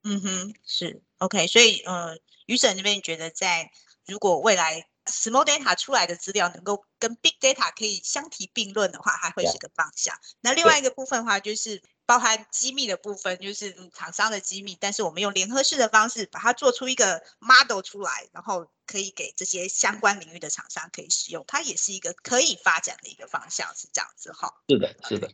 [0.03, 1.47] 嗯哼，是 OK。
[1.47, 3.71] 所以，呃，于婶这边觉得，在
[4.07, 10.15] 如果未来 Small Data 出来的资料能够跟 Big Data 可以相提并论的话，还会是个方向。
[10.41, 11.83] 那另外一个部分的话，就是。
[12.07, 24.53] 包含机密的部分，就是厂商的机密，但是我们用联合式的方式把它做出一个 model 出来，然后可以给这些相关领域的厂商可以使用，它也是一个可以发展的一个方向，是这样子哈。
[24.69, 25.29] 是的，是的。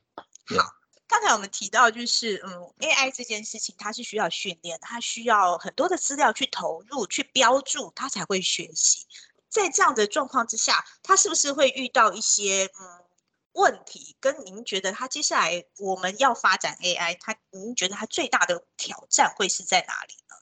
[0.56, 0.72] 好，
[1.08, 9.06] 刚才我们提到就是嗯，AI 这件事情它是需要训练，它需要很多的资料去投入、去标注，它才会学习。
[9.48, 13.09] 在这样的状况之下，它是不是会遇到一些嗯？
[13.52, 20.36] 问题跟您觉得，它接下来我们要发展 AI，它您觉得它最大的挑战会是在哪里呢？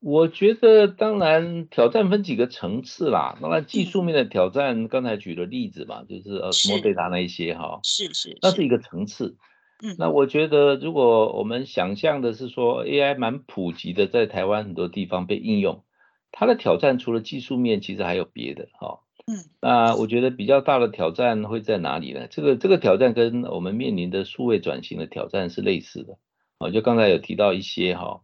[0.00, 3.38] 我觉得当然挑战分几个层次啦。
[3.40, 9.38] 当然技术面的挑战，刚才举的例子嘛，就是呃 small data 那一些哈，是是，那是一个层次。
[9.82, 15.84] 嗯，那我觉得如果我们想象的是说 AI 蛮普及的，在台湾很多地方被应用，
[16.32, 19.00] 它的挑战除了技术面，其实还有别的哈。
[19.26, 22.26] 嗯，那我觉得比较大的挑战会在哪里呢？
[22.28, 26.18] 这个这个挑战跟我们面临的数位转型的挑战是类似的。
[26.58, 28.20] 啊，就刚才有提到一些哈，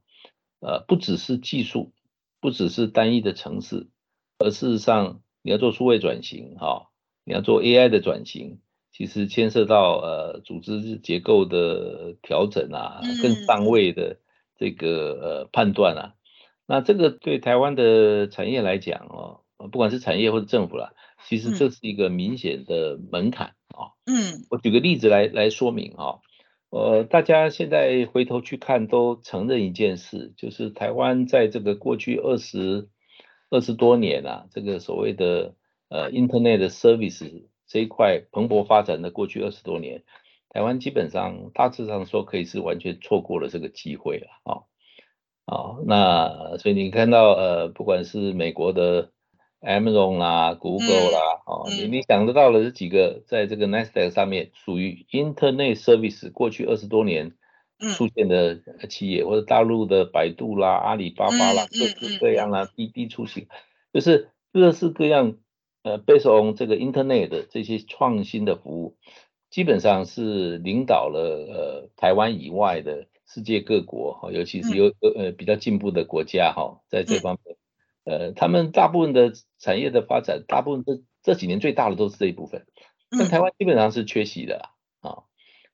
[0.60, 1.92] 呃，不只是技术，
[2.40, 3.88] 不只是单一的城市，
[4.38, 6.90] 而事实上你要做数位转型哈，
[7.24, 8.60] 你要做 AI 的转型，
[8.92, 14.18] 其实牵涉到呃组织结构的调整啊，更上位的
[14.58, 16.14] 这个呃判断啊。
[16.66, 20.92] 那这个对台湾的产业来讲哦，不管是产业或者政府啦，
[21.27, 23.92] 其实这是一个明显的门槛啊。
[24.07, 26.20] 嗯，我举个例子来来说明啊。
[26.70, 32.88] 呃，大家现在回头去看，都承认一件事，就是台湾在这个过去二十
[33.51, 35.55] 二十多年啊，这个所谓的
[35.88, 40.05] 呃 Internet service 这一块蓬勃发展的过去二十多年，
[40.49, 44.62] 台湾基本上大致上说可以是完全错过了这个机会了啊
[45.46, 49.11] 啊，那所以你看到呃，不管是美国的。
[49.61, 57.33] Amazon 啦，Google 啦，哦，你你想得到的这几个，在这个 Nasdaq 上面属于 Internet Service 过去二十多年
[57.94, 63.49] 出现的企业，或者大陆的百度啦、阿里巴巴啦，各式各样啦，滴滴出行，
[63.92, 65.37] 就是各式各样
[65.83, 68.96] 呃，based on 这个 Internet 的这些创新的服务，
[69.51, 77.60] 基本上是领导了呃台湾以外的世界各国哈，尤其是有呃比较进步的国家哈，在这方面。
[78.11, 82.66] 呃，他们大部分的产业的发展，大部分这这几年最大的都是这一部分，
[83.16, 84.68] 但台湾基本上是缺席的
[85.01, 85.23] 啊。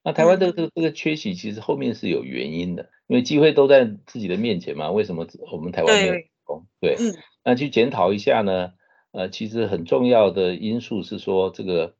[0.03, 4.91] 那台湾这个这个这个缺席，其实后面是有原因的，因为机会都在自己的面前嘛。
[4.91, 6.67] 为什么我们台湾没有成功？
[6.79, 6.95] 对，
[7.43, 8.73] 那去检讨一下呢？
[9.11, 11.95] 呃，其实很重要的因素是说这个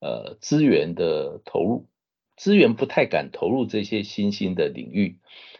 [0.00, 1.88] 呃资源的投入，
[2.38, 5.18] 资源不太敢投入这些新兴的领域。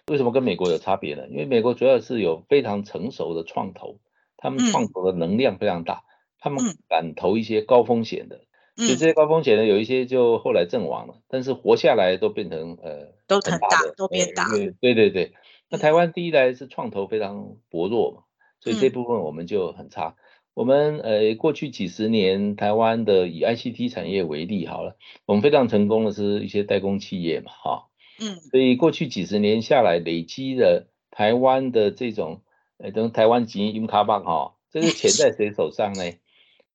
[0.08, 1.26] 为什么跟美国有差别呢？
[1.28, 4.00] 因为美国主要是有非常成熟的创投，
[4.36, 6.04] 他们创投的能量非常大，
[6.38, 8.40] 他们敢投一些高风险的，
[8.76, 14.46] 所以这些高风险的，有一些就后来阵亡了，但是活下来都变成呃都很大，都变大。
[14.80, 15.32] 对对对，
[15.68, 18.22] 那台湾第一来是创投非常薄弱嘛，
[18.60, 20.16] 所以这部分我们就很差。
[20.54, 27.87] 我们呃过去几十年台湾的以 ICT 产业为例好了，我们非常成功的是一些代工企业嘛，哈。
[28.20, 32.42] 嗯，所以过去几十年下来，累积的台湾的这种，
[32.78, 36.02] 呃，等台湾金银卡棒哈，这个钱在谁手上呢？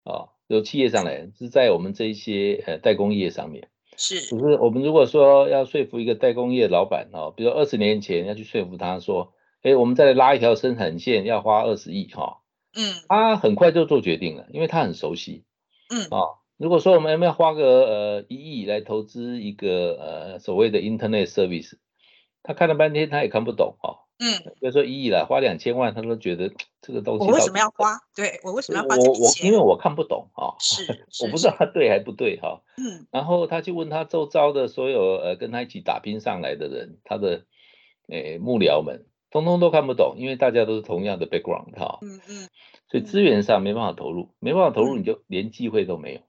[0.04, 3.68] 哦，有企业上来，是在我们这一些呃代工业上面。
[3.98, 12.40] 是，只是我们如果说要说服一个代工业老板哦，比如二十年前要去说服他说，哎，我们再拉一条生产线要花二十亿哈，
[12.76, 15.44] 嗯，他很快就做决定了，因为他很熟悉，
[15.90, 16.43] 嗯，啊。
[16.64, 21.74] 如果说我们要不要花个呃一亿来投资一个呃所谓的 Internet Service，
[22.42, 24.08] 他看了半天他也看不懂哦。
[24.18, 26.50] 嗯，比如说一亿了，花两千万他都觉得
[26.80, 27.26] 这个东西。
[27.26, 28.00] 我为什么要花？
[28.16, 30.56] 对我为什么要花我我因为我看不懂啊。
[30.64, 32.62] 是，我不知道他对还不对哈。
[32.78, 33.08] 嗯。
[33.12, 37.44] 然后他就问他周遭的所有呃跟他一起打拼上来的人，他的
[38.08, 42.00] 诶幕僚们，通通都看不懂，因为大家都是同样的 background 哈。
[42.04, 42.48] 嗯嗯。
[42.90, 46.22] 所以资源上没办法投入，没办法投入你就连机会都没有。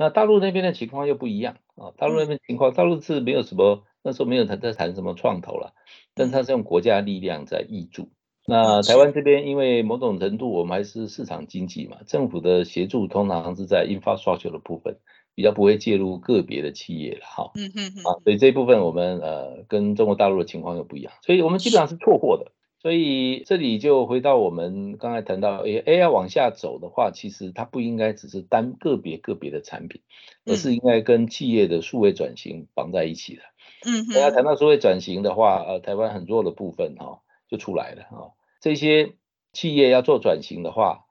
[0.00, 5.74] 那大陆那边的情况又不一样啊，大陆那边情况，大陆是没有什么，那时候没有谈在谈什么创投了，
[6.14, 8.08] 但它是用国家力量在挹注。
[8.46, 14.96] 那台湾这边因为某种程度我们还是市场经济嘛，政府的协助通常是在 infrastructure 的部分，
[15.34, 17.50] 比较不会介入个别的企业了哈。
[17.54, 18.00] 嗯嗯嗯。
[18.00, 22.50] 啊，所以这一部分我们呃跟中国大陆的情况又不一样，所以我们基本上是错过的。
[22.82, 30.00] 所以这里就回到我们刚才谈到，A A I 往下走的话，其实它不应该只是单个别个别的产品，
[30.46, 33.42] 而是应该跟企业的数位转型绑在一起的。
[33.86, 38.32] 嗯，大家谈到数位转型的话，呃，台湾很弱的部分哈就出来了哈。
[38.60, 39.14] 这些
[39.52, 41.04] 企业要做转型的话，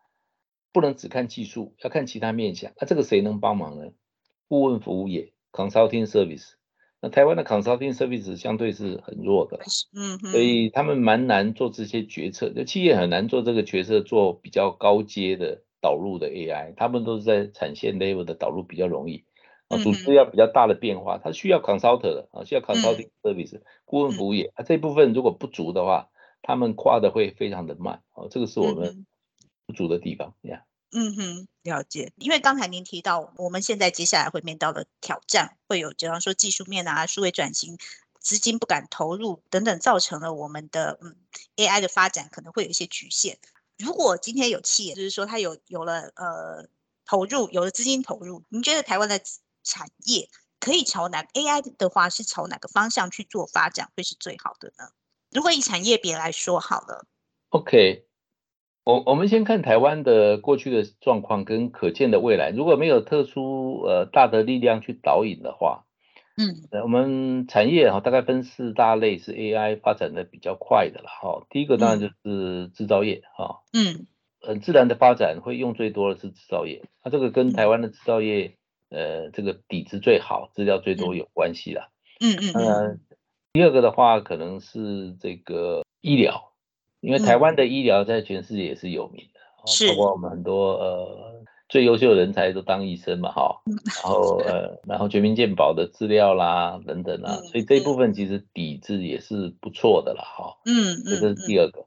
[0.72, 2.72] 不能只看技术，要看其他面向。
[2.80, 3.92] 那这个谁能帮忙呢？
[4.48, 6.54] 顾问服务业 （Consulting Service）。
[7.02, 9.58] 那台湾的 consulting service 相对是很弱的，
[9.96, 19.24] 嗯，所以他们蛮难做这些决策，就企业很难做这个决策，做比较高阶的导入的 AI，他们都是在产线 level 的导入比较容易，
[19.70, 26.10] 啊，组织要比较大的变化，它需要 consultant 的啊，需要 consulting service 顾问服务业，啊，这部分如果不足的话，
[26.42, 29.06] 他们跨的会非常的慢，哦，这个是我们
[29.66, 30.64] 不足的地方，呀。
[30.92, 32.12] 嗯哼，了解。
[32.18, 37.78] 因为刚才您提到，我们现在接下来会面到的挑战，会有，比方说技术面啊、数位转型、
[38.20, 41.16] 资金不敢投入等等，造成了我们的嗯
[41.58, 43.38] AI 的发展可能会有一些局限。
[43.78, 46.68] 如果今天有企业，就是说它有有了呃
[47.06, 49.22] 投入，有了资金投入，您觉得台湾的
[49.64, 50.28] 产业
[50.60, 54.90] 可以朝哪 AI 的话是朝哪个方向去做发展会是最好的呢？
[55.32, 57.06] 如果以产业别来说好了
[57.50, 58.09] ，OK。
[58.90, 65.86] 我我们先看台湾的过去的状况跟可见的未来，如果没有特殊呃大的力量去导引的话，
[66.38, 71.46] 嗯，我们产业哈大概分四大类是 AI 发展的比较快的了哈。
[71.52, 74.08] 第一个当然就是制造业哈，嗯，
[74.42, 78.56] 很自然的发展会用最多的是制造业，那这个跟台湾的制造业
[78.90, 81.90] 呃这个底子最好、资料最多有关系啦。
[82.20, 83.00] 嗯嗯嗯。
[83.54, 86.49] 第二个的话，可能是这个医疗，
[87.02, 89.88] 因为台湾的医疗在全世界也是有名的，是。
[89.90, 101.86] 包括我们很多呃最优秀的人才都当医生嘛，哈，然后呃然后全民健保的资料啦等等啊，所以这一部分其实底子也是不错的啦，哈，嗯嗯，这是第二个。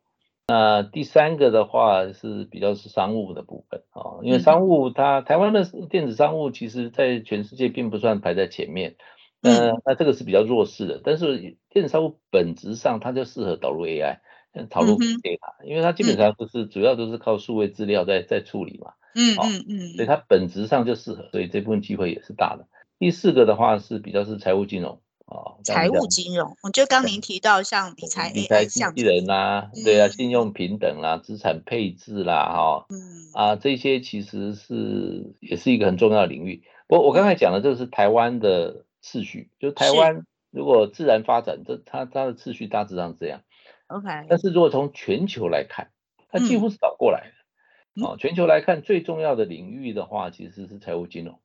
[0.49, 8.97] 那第三个的话是比较是商务的部分啊，因为商务它台湾的电子商务其实在全世界并不算排在前面。
[9.45, 14.19] 那那这个是比较弱势的，但是电子商务本质上它就适合导入 AI，
[14.69, 22.67] 导入 data，因为它基本上都是主要都是靠数位资料在在处理嘛，嗯嗯嗯，所以它本质上就适合，所以这部分机会也是大的。
[22.99, 32.99] 第四个的话是比较是财务金融啊，财务金融，我觉得刚您提到像理财理财机器人啦，对啊，信用平等啦，资产配置啦，哈，嗯
[33.35, 36.63] 啊这些其实是也是一个很重要的领域。
[36.87, 38.85] 不过我刚才讲的这个是台湾的。
[39.05, 43.41] 次序就是台湾如果自然发展，这它它的次序大致上是这样。
[43.93, 45.91] OK，但是如果从全球来看，
[46.31, 47.31] 它几乎是倒过来
[47.95, 48.07] 的。
[48.07, 51.41] 哦，全球来看最重要的领域的话，其实是财务金融。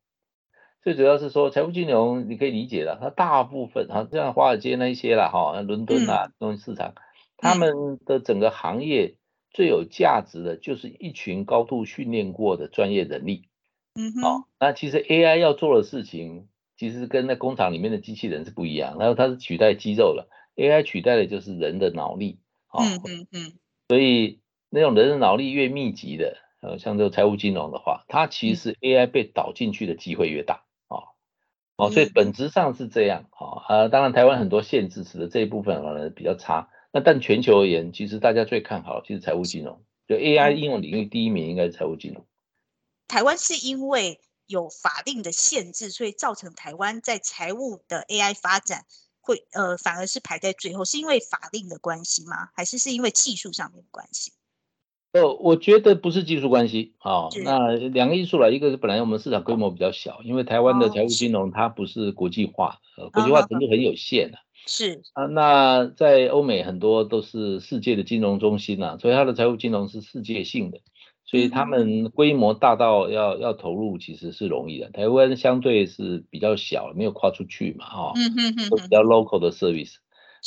[0.82, 6.94] 最主要是说财务金融，你可以理解了，它大部分啊，像华尔街那一些啦，哈，伦敦啊，东西市场，
[7.36, 9.16] 他们的整个行业
[9.52, 13.50] 最有价值的就是一群高度训练过的专业人力。
[13.96, 16.48] 嗯哼，那其实 AI 要做的事情。
[16.80, 23.54] 其实跟那工厂里面的机器人是不一样，然后它是取代肌肉了，AI 取代的就是人的脑力，啊，嗯嗯嗯，
[23.88, 31.16] 所以那种人的脑力越密集的，呃，像这个财务金融的话，它其实 AI 被导进去的机会越大，啊，
[31.78, 42.26] 哦，所以本质上是这样，啊，啊，当然台湾很多限制使得这一部分可能比较差，那但全球而言，其实大家最看好其实财务金融，就 AI 应用领域第一名应该是财务金融，
[43.08, 44.20] 台湾是因为。
[44.50, 48.86] 有法令的限制，所以造成台湾在财务的 AI 发展
[49.28, 52.48] 会呃反而是排在最后，是因为法令的关系吗？
[52.56, 54.32] 还是是因为技术上面的关系？
[55.12, 64.38] 呃，我觉得不是技术关系啊，那两个因素了，一个是本来我们市场规模比较小，因为台湾的财务金融它不是国际化，呃，国际化程度很有限的。
[64.66, 70.80] 是啊，那在欧美很多都是世界的金融中心呐，所以它的财务金融是世界性的。
[71.28, 79.98] 所以他们规模大到要要投入其实是容易的，台湾相对是比较小，没有跨出去嘛，哈，嗯哼哼，比较 local 的 service。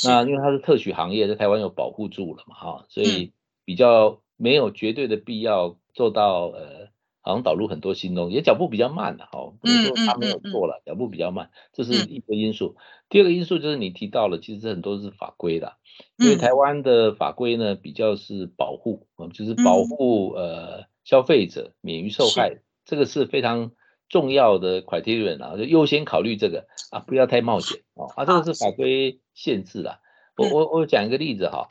[0.03, 3.33] 那因为它是特许行业，在台湾有保护住了嘛，哈，所以
[3.67, 6.89] 比较没有绝对的必要做到呃，
[7.21, 12.77] 好像导入很多新东西，也脚步比较慢的，哈，不是说他没有做了，脚步比较慢，这是一个因素。
[13.09, 15.75] 第二个因素就是你提到了，其实很多是法规的。
[16.17, 23.73] 因为台湾的法规呢比较是保护，就是保护呃消费者免于受害，这个是非常
[24.09, 30.01] 重要的 criterion 啊，就优先考虑这个啊，不要太冒险哦啊，这个是法规限制啦。
[30.37, 31.69] 我我我讲一个例子哈，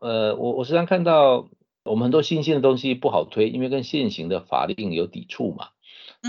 [0.00, 1.48] 呃，我我时常看到
[1.86, 5.68] 我们很多新兴的东西不好推，因为跟现行的法令有抵触嘛，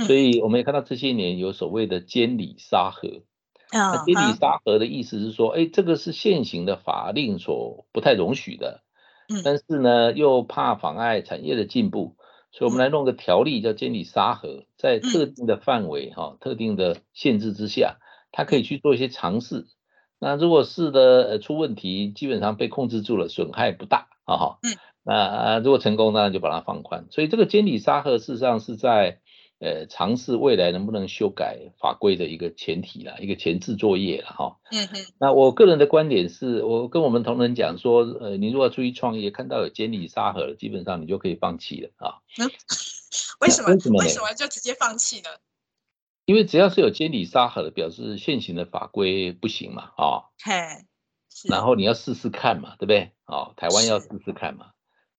[0.05, 3.23] 所以我们也看到这些年有所谓的监理沙盒。
[3.71, 8.81] 那监理沙盒的意思是说，哎，这个是现行的法令所不太容许的，
[9.27, 12.15] 嗯，但是呢，又怕妨碍产业的进步，
[12.53, 17.97] 所以我们来弄个条例叫监理沙盒，在特定的范围哈、特定的限制之下，
[18.31, 19.65] 它可以去做一些尝试。
[20.17, 24.59] 那如果是的呃出问题，基本上被控制住了，损害不大啊哈。
[24.63, 24.71] 嗯，
[25.07, 27.07] 那如果成功，当然就把它放宽。
[27.09, 29.21] 所以这个监理沙盒事实上是在。
[29.59, 34.59] 呃，尝试未来能不能修改法规的一个前提啦，一个前置作业了哈。
[34.69, 34.97] 嗯哼。
[35.19, 42.21] 那我个人的观点是，我跟我们同仁讲说，呃，你如果出去创业，看到有监理沙盒，基本上你就可以放弃了啊。
[42.37, 42.45] 嗯。
[43.41, 43.69] 为什么？
[43.73, 43.97] 为什么？
[44.03, 45.29] 为什么就直接放弃呢？
[46.25, 50.29] 因为只要是有监理沙盒的，表示现行的法规不行嘛，啊。
[50.43, 50.53] 嘿。
[51.49, 53.09] 然后你要试试看嘛，对不对？
[53.25, 54.67] 哦，台湾要试试看嘛。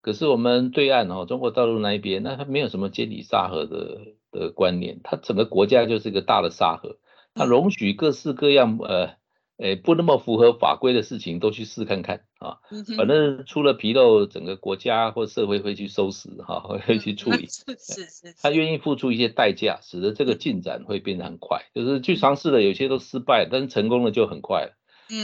[0.00, 4.16] 可是我们对岸哦，中国大陆那一边，那它没有什么监理沙河的。
[4.30, 6.98] 的观念，它整个国家就是一个大的沙河，
[7.32, 9.14] 它容许各式各样呃，
[9.56, 12.58] 诶不那么符合法规的事情都去试看看啊，
[12.98, 24.72] 反正出了纰漏，整个国家或社会会去收拾哈，会去处理， 是是是，他愿意付出一些代价，使得这个进展会变得很快，就是去尝试的，有些都失败，但是成功了就很快了，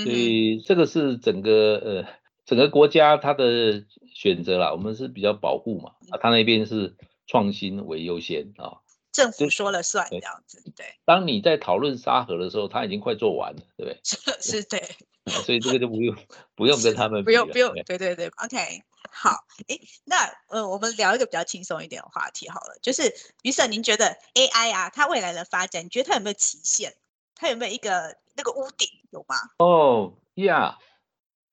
[0.03, 2.05] 所以这个是整个呃
[2.45, 6.95] 整个国家它的选择啦，我们是比较保护嘛，啊，他那边是
[7.27, 8.81] 创新为优先啊。
[9.13, 10.85] 政府说了算这样子，对。
[11.05, 14.01] 当你在讨论沙盒的时候，他已经快做完了，对不对？
[14.03, 14.83] 是是，对。
[15.27, 16.15] 所以这个就不用
[16.55, 18.27] 不用跟他们 不用不用，对对对。
[18.27, 19.31] OK，好，
[19.69, 20.17] 哎，那
[20.49, 26.93] 呃，我们聊一个比较轻松一点的话题好了，就是于婶，您觉得 AI 啊，它未来的发展，你觉得它有没有期限？
[27.37, 29.37] 它有没有一个那个屋顶有吗？
[29.59, 30.77] 哦呀，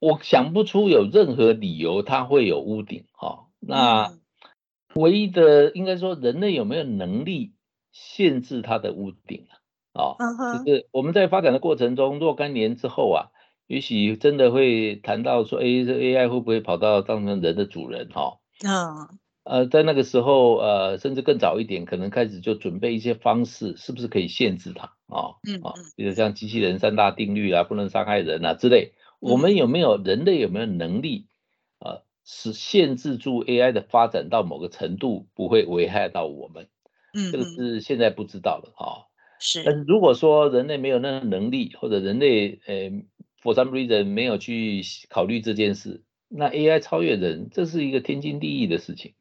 [0.02, 3.46] 我想不出有任何理由它会有屋顶哈。
[3.62, 4.12] 那
[4.96, 7.54] 唯一的应该说，人类有没有能力
[7.94, 9.48] 限制它的屋顶
[9.94, 10.18] 啊？
[10.20, 13.32] 啊，就是我们在发展的过程中，若干年之后啊。
[13.68, 18.10] 也许真的会谈到说，哎，这 AI 会不会跑到当成人的主人？
[18.10, 19.08] 哈，嗯，
[19.46, 24.88] 呃，在那个时候，呃，甚至更早一点，可能开始就准备一些方式，是不是可以限制它？
[25.08, 28.92] 啊，嗯，啊，比如像机器人三大定律啊，不能伤害人啊之类。
[29.22, 31.28] 我们有没有人类有没有能力，
[31.80, 36.68] 呃，是限制住 AI 的发展到某个程度，不会危害到我们？
[37.14, 39.08] 嗯，这个是现在不知道的啊。
[39.40, 42.92] 是，但是如果说人类没有那个能力，或者人类，呃。
[43.44, 49.16] For some reason 没有去考虑这件事，那 AI 超越人，这是一个天经地义的事情。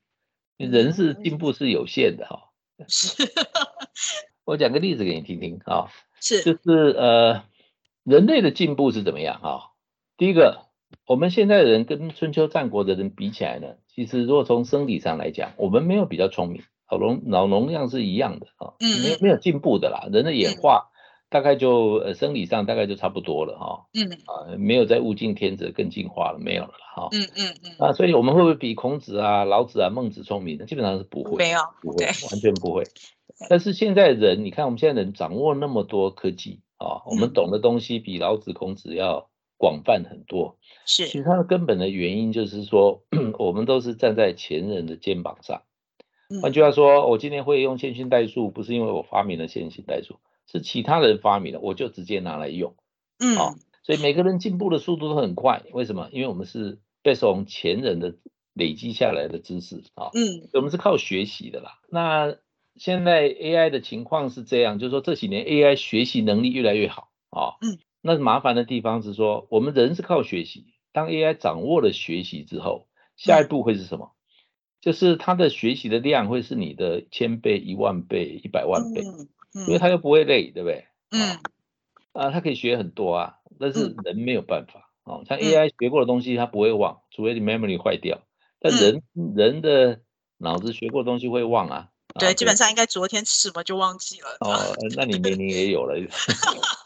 [0.59, 2.51] 人是进步是有限的哈。
[2.87, 3.25] 是。
[4.45, 5.89] 我讲个例子给你听听啊。
[6.21, 6.43] 是。
[6.43, 7.45] 就是呃，
[8.05, 9.73] 人类的进步是怎么样啊？
[10.21, 10.67] 第一个，
[11.07, 16.61] 我们现在的人跟春秋战国的人比起来呢，其实如果从生理上来讲，我们没有比较聪明，
[16.91, 20.11] 脑容脑容量是一样的啊，没没有进步的啦。
[20.13, 20.89] 人的演化。
[21.33, 30.67] 大概就呃生理上大概就差不多了哈，嗯啊没有在物竞天择更进化了没有了哈，嗯嗯嗯啊所以我们会不会比孔子啊老子啊孟子聪明呢？
[30.67, 32.83] 基本上是不会，没有不会完全不会。
[33.49, 39.30] 但是现在人你看我们现在人掌握那么多科技啊，我们懂的东西比老子孔子要
[39.61, 40.57] 广泛很多。
[40.87, 43.05] 是，其实它的根本的原因就是说
[43.39, 45.63] 我们都是站在前人的肩膀上。
[46.43, 50.19] 换句话说，我今天会用线性代数，不是因为我发明了线性代数。
[50.53, 52.75] 是其他人发明的，我就直接拿来用，
[53.21, 53.55] 嗯，啊，
[53.85, 56.09] 所以每个人进步的速度都很快，为什么？
[56.11, 58.17] 因为我们是被从前人的
[58.53, 61.79] 累积下来的知识啊，嗯，我们是靠学习的啦。
[61.89, 62.35] 那
[62.75, 74.13] 现在 AI 的情况是这样，就是说这几年 AI 学习能力越来越好啊，嗯，那麻烦的地方是说，我们人是靠学习，当 AI 掌握了学习之后，下一步会是什么？
[74.81, 79.05] 就是它的学习的量会是你的千倍、一万倍、一百万倍。
[79.53, 80.87] 因为它又不会累，对不对？
[81.11, 81.41] 嗯，
[82.13, 85.25] 啊，它可以学很多啊，但是人没有办法哦。
[85.29, 88.23] 像 AI 学过的东西，它不会忘，除非你 memory 坏掉。
[88.61, 89.03] 但人
[89.35, 90.03] 人的
[90.39, 91.89] 脑子学过的东西会忘啊。
[92.21, 94.37] 对，基本上应该昨天吃什么就忘记了。
[94.39, 95.97] 哦，那你年龄也有了。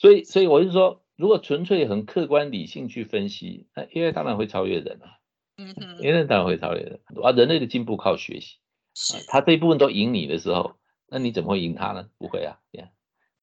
[0.00, 5.20] 所以，所以我是说，如果纯粹很客观理性去分析，那 AI 当然会超越人啊。
[5.58, 7.32] 嗯哼，AI 当然会超越人啊。
[7.32, 8.56] 人类的进步靠学习，
[8.94, 10.76] 是他这一部分都赢你的时候。
[11.06, 12.08] 那你怎么会赢他呢？
[12.16, 12.58] 不会啊，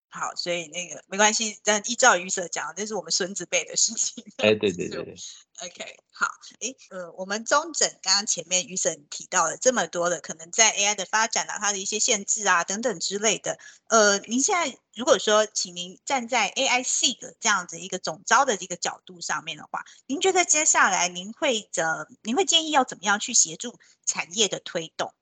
[0.09, 1.59] 好，所以那个没关系。
[1.63, 4.23] 但依照于舍讲，这是我们孙子辈的事情。
[4.37, 5.15] 哎，对对对对。
[5.59, 6.27] OK，好，
[6.59, 13.57] 哎，呃，我们中诊刚刚前面于婶提到了这么多的可能在 AI 的发展啊，它的一些限制啊等等之类的。
[13.87, 21.85] 呃，您现在如果说，请您站在 AI SIG 这样子一个总招的一个角度上面的话，您觉得接下来您会怎，
[22.21, 25.13] 您会建议要怎么样去协助产业的推动？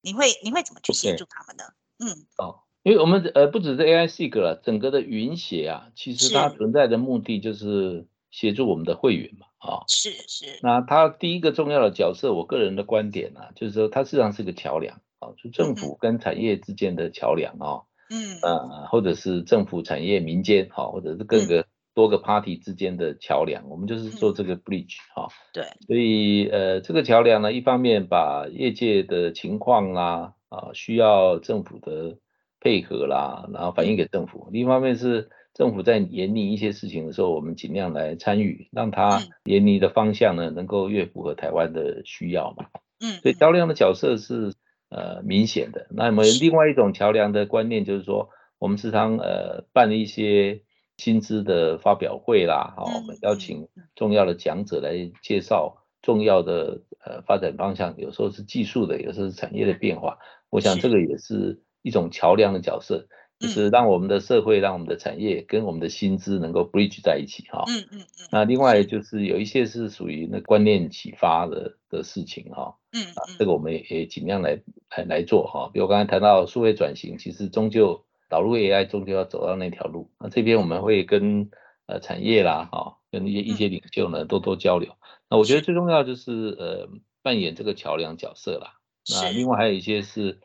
[0.00, 1.64] 您会您会怎么去协助他们呢？
[1.98, 10.58] 嗯，哦，因为我们呃不只是 AI SIG 了，整个的云协啊，其实它存在的目的就是协助我们的会员嘛，啊，是是。
[10.62, 21.66] 那它第一个重要的角色，我个人的观点呢，就是说它实际上是个桥梁啊，就政府跟产业之间的桥梁啊，嗯呃，或者是政府、产业、民间哈，或者是各个。
[21.92, 25.26] 多个 party 之间的桥梁，我们就是做这个 bridge 哈。
[25.52, 25.64] 对。
[25.88, 32.16] 所以呃，这个桥梁呢，一方面把业界的情况啦，啊，需要政府的
[32.60, 42.66] 配合啦，然后反映给政府；另一方面是政府在研拟一些事情的时候，我们尽量来参与，让它研拟的方向呢，能够越符合台湾的需要嘛。
[43.00, 43.20] 嗯。
[43.22, 44.54] 所以桥梁的角色是
[44.90, 45.86] 呃明显的。
[45.90, 50.62] 那么另外一种桥梁的观念就是说，我们时常呃办一些。
[51.00, 60.18] 薪资的发表会啦，好，我们邀请重要的讲者来介绍重要的呃发展方向，有时候是技术的，有时候是产业的变化。
[60.50, 63.06] 我想这个也是一种桥梁的角色，
[63.38, 67.64] 就是让我们的社会、让我们的产业跟我们的薪资能够 bridge 在一起哈。
[67.68, 68.28] 嗯嗯嗯。
[68.30, 72.76] 那另外就是有一些是属于那观念启发的的事情哈。
[72.92, 73.36] 嗯嗯。
[73.38, 74.60] 这个我们也也尽量来
[74.96, 75.70] 来来做哈。
[75.72, 78.04] 比如刚才谈到数位转型，其实终究。
[78.30, 81.50] 导入 AI 终究要走到那条路，那这边我们会跟
[81.86, 84.94] 呃产业啦，哈，跟一些一些领袖呢多多交流。
[85.28, 86.88] 那我觉得最重要就是呃
[87.24, 88.74] 扮演这个桥梁角色啦。
[89.10, 90.38] 那另外还有一些是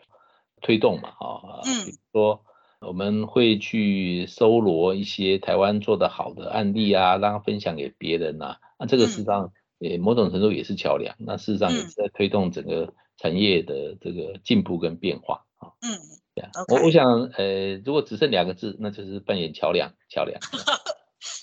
[0.65, 2.43] 推动嘛，哈，比如说
[2.79, 8.57] 我们会去搜罗一些台湾做的好的案例啊，让分享给别人呐。
[8.79, 11.15] 那这个事实上也某种程度也是桥梁。
[11.19, 15.69] 那事实上也是在推动整个产业的这个进步跟变化啊。
[15.81, 15.99] 嗯，
[16.33, 16.49] 对啊。
[16.67, 20.41] 我我想，呃，如果只剩两个字，那就是扮演桥梁，桥梁。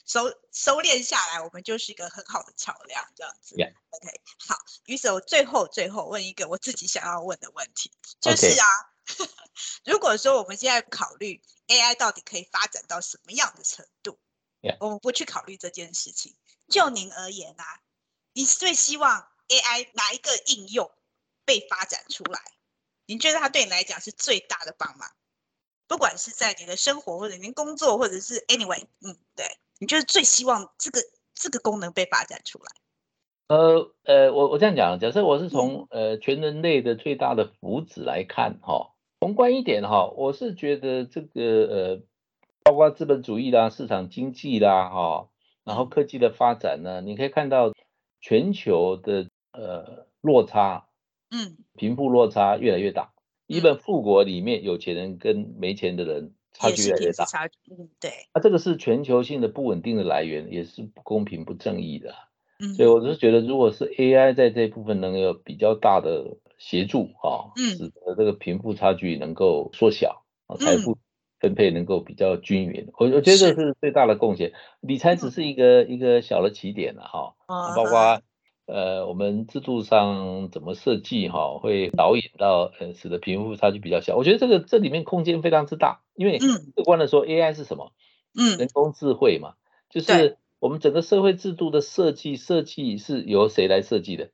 [0.05, 3.55] 收收敛下来，我们就是一个很好的桥梁，这样子。
[3.55, 4.57] OK，好。
[4.87, 8.67] 于是，我最后最后问一个我自己想要问的问题，就是啊，
[9.85, 14.19] 如果说我们现在考虑 AI 到底可以发展到什么样的程度，
[14.81, 16.35] 我们不去考虑这件事情，
[16.69, 17.65] 就您而言啊，
[18.33, 20.91] 你最希望 AI 哪一个应用
[21.45, 22.41] 被发展出来？
[23.07, 25.11] 您觉得它对你来讲是最大的帮忙？
[25.89, 29.47] 不管是在你的生活，或者您工作，或者是 anyway，嗯，对。
[29.79, 31.03] 你就是最希望这个
[31.35, 32.73] 这个功能被发展出来？
[33.49, 38.92] 呃呃，我我这样讲，假设我是从呃全人类的最大的福祉来看哈，
[39.23, 42.03] 宏观一点哈，我是觉得这个呃，
[42.65, 45.29] 包括资本主义啦、市场经济啦哈，
[45.65, 47.73] 然后科技的发展呢，你可以看到
[48.21, 50.89] 全球的呃落差，
[51.31, 53.13] 嗯，贫富落差越来越大，
[53.47, 56.35] 一本富国里面有钱人跟没钱的人。
[56.55, 57.25] 差距越来越大，
[57.71, 62.15] 嗯，对，那这个是全球性的不稳定的来源，也是不公平不正义的，
[62.59, 70.97] 嗯，所以我是觉得，如果是 AI 在这部分能有比较大的协助，哈，嗯，使得这个贫富差距能够缩小，啊，财富
[71.41, 74.53] 分配能够比较均匀，我我觉得这是最大的贡献。
[74.81, 77.35] 理财只是一个一个小的起点了，哈，
[77.77, 78.23] 包括。
[78.65, 84.17] 呃，我们制度上怎么设计哈，会导引到呃，使得贫富差距比较小。
[84.17, 87.93] 我觉得这个这里面空间非常之大，因为客观的说，AI 是什么？
[88.39, 89.55] 嗯，人工智慧嘛，
[89.91, 94.31] 就是我们整个社会制度的设计，设计是由谁来设计的？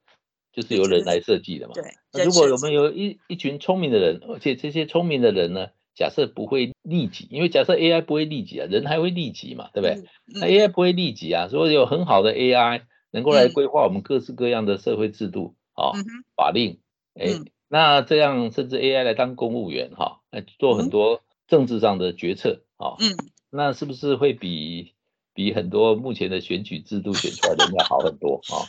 [0.60, 1.74] 就是由人来设计的嘛。
[1.74, 2.24] 对。
[2.24, 10.04] 如果我们有一一群聪明的人，而且这些聪明的人呢，假设不会利己，因为假设 AI 不会利己啊，人还会利己嘛，对不对？
[10.26, 12.82] 那 AI 不会利己啊，所以有很好的 AI。
[13.10, 15.92] 能够来规划我们各式各样的社会制度啊，
[16.36, 16.78] 法令，
[17.14, 23.16] 哎，那这样甚至 AI 来当公务员哈，来做很多政治上的决策啊，嗯，
[23.48, 24.92] 那是不是会比
[25.38, 28.66] 比很多目前的选举制度选出来的要好很多啊？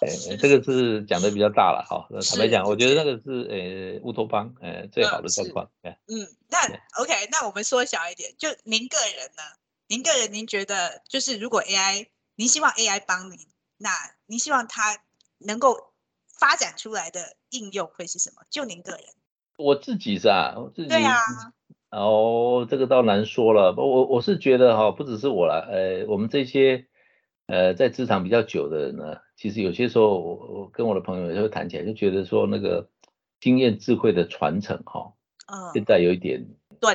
[0.00, 2.08] 哎，这个是讲的比较大了哈。
[2.28, 5.70] 坦白讲，我觉得那个是呃乌托邦，呃最好的状况。
[5.84, 6.58] 嗯，那
[7.00, 9.44] OK，那我们缩小一点，就您个人呢？
[9.86, 13.38] 您个人您觉得就是如果 AI，您希望 AI 帮您？
[13.76, 13.90] 那
[14.26, 14.98] 您希望它
[15.38, 15.92] 能够
[16.36, 18.42] 发展出来的应用会是什么？
[18.50, 19.04] 就您个人，
[19.56, 21.14] 我自己是啊，我自己对啊，
[21.90, 23.74] 哦，这个倒难说了。
[23.76, 26.86] 我我是觉得哈，不只是我了，呃，我们这些
[27.46, 32.88] 呃在职场比较久的人呢，其实有些时候我我跟我的朋友也会谈起来，就觉得说那个
[33.40, 35.12] 经验智慧的传承哈，
[35.72, 36.46] 现在有一点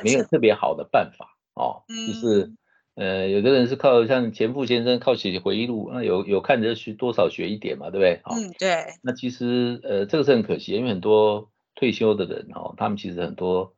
[0.04, 2.52] 没有特别好的办法哦，就是。
[2.96, 8.20] 呃，有的人是靠像钱富先生靠写回忆录，那有有看着学多少学一点嘛，对不对？
[8.24, 8.84] 嗯，对。
[9.02, 13.74] 那其实呃，这个是很可惜，因为很多退休的人哦，他们其实很多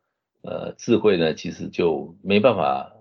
[0.47, 2.93] 呃智慧呢，其实就没办法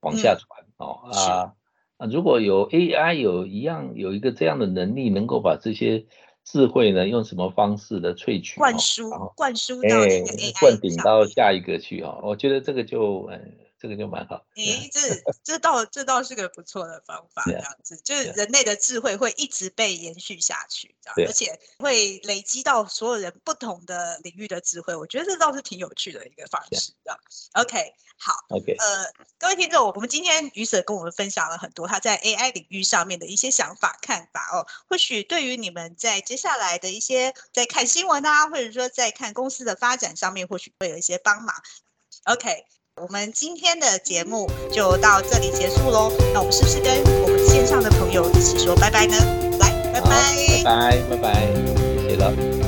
[0.00, 1.54] 往下传哦啊
[1.96, 2.06] 啊！
[2.06, 6.04] 如果有 AI 有一样有一个这样的能力，能够把这些
[6.44, 13.40] 智慧呢，用什么方式的萃取灌输灌输到那个 AI 灌顶到下一个去哈，我觉得这个就呃。
[13.82, 14.46] 这个就蛮好。
[14.54, 15.00] 诶， 这
[15.42, 24.94] 这倒这倒是个不错的方法，这样子就是人类的智慧会一直被延续下去，这样，而且会累积到所有人不同的领域的智慧。
[24.94, 27.18] 我觉得这倒是挺有趣的一个方式，这样。
[27.54, 28.32] OK，好。
[28.50, 41.56] OK，呃，各位听众，我们今天于 Sir 跟我们分享了很多他在 AI 领域上面的一些想法看法哦，或许对于你们在接下来的一些在看新闻啊，或者说在看公司的发展上面，或许会有一些帮忙。
[42.26, 42.64] OK。
[43.00, 46.12] 我们今天的节目就到这里结束喽。
[46.34, 49.16] 那我们是不是跟我们线上的朋友一起说拜拜呢？
[49.58, 51.46] 来，拜拜，拜拜，拜拜，
[52.02, 52.61] 谢谢了。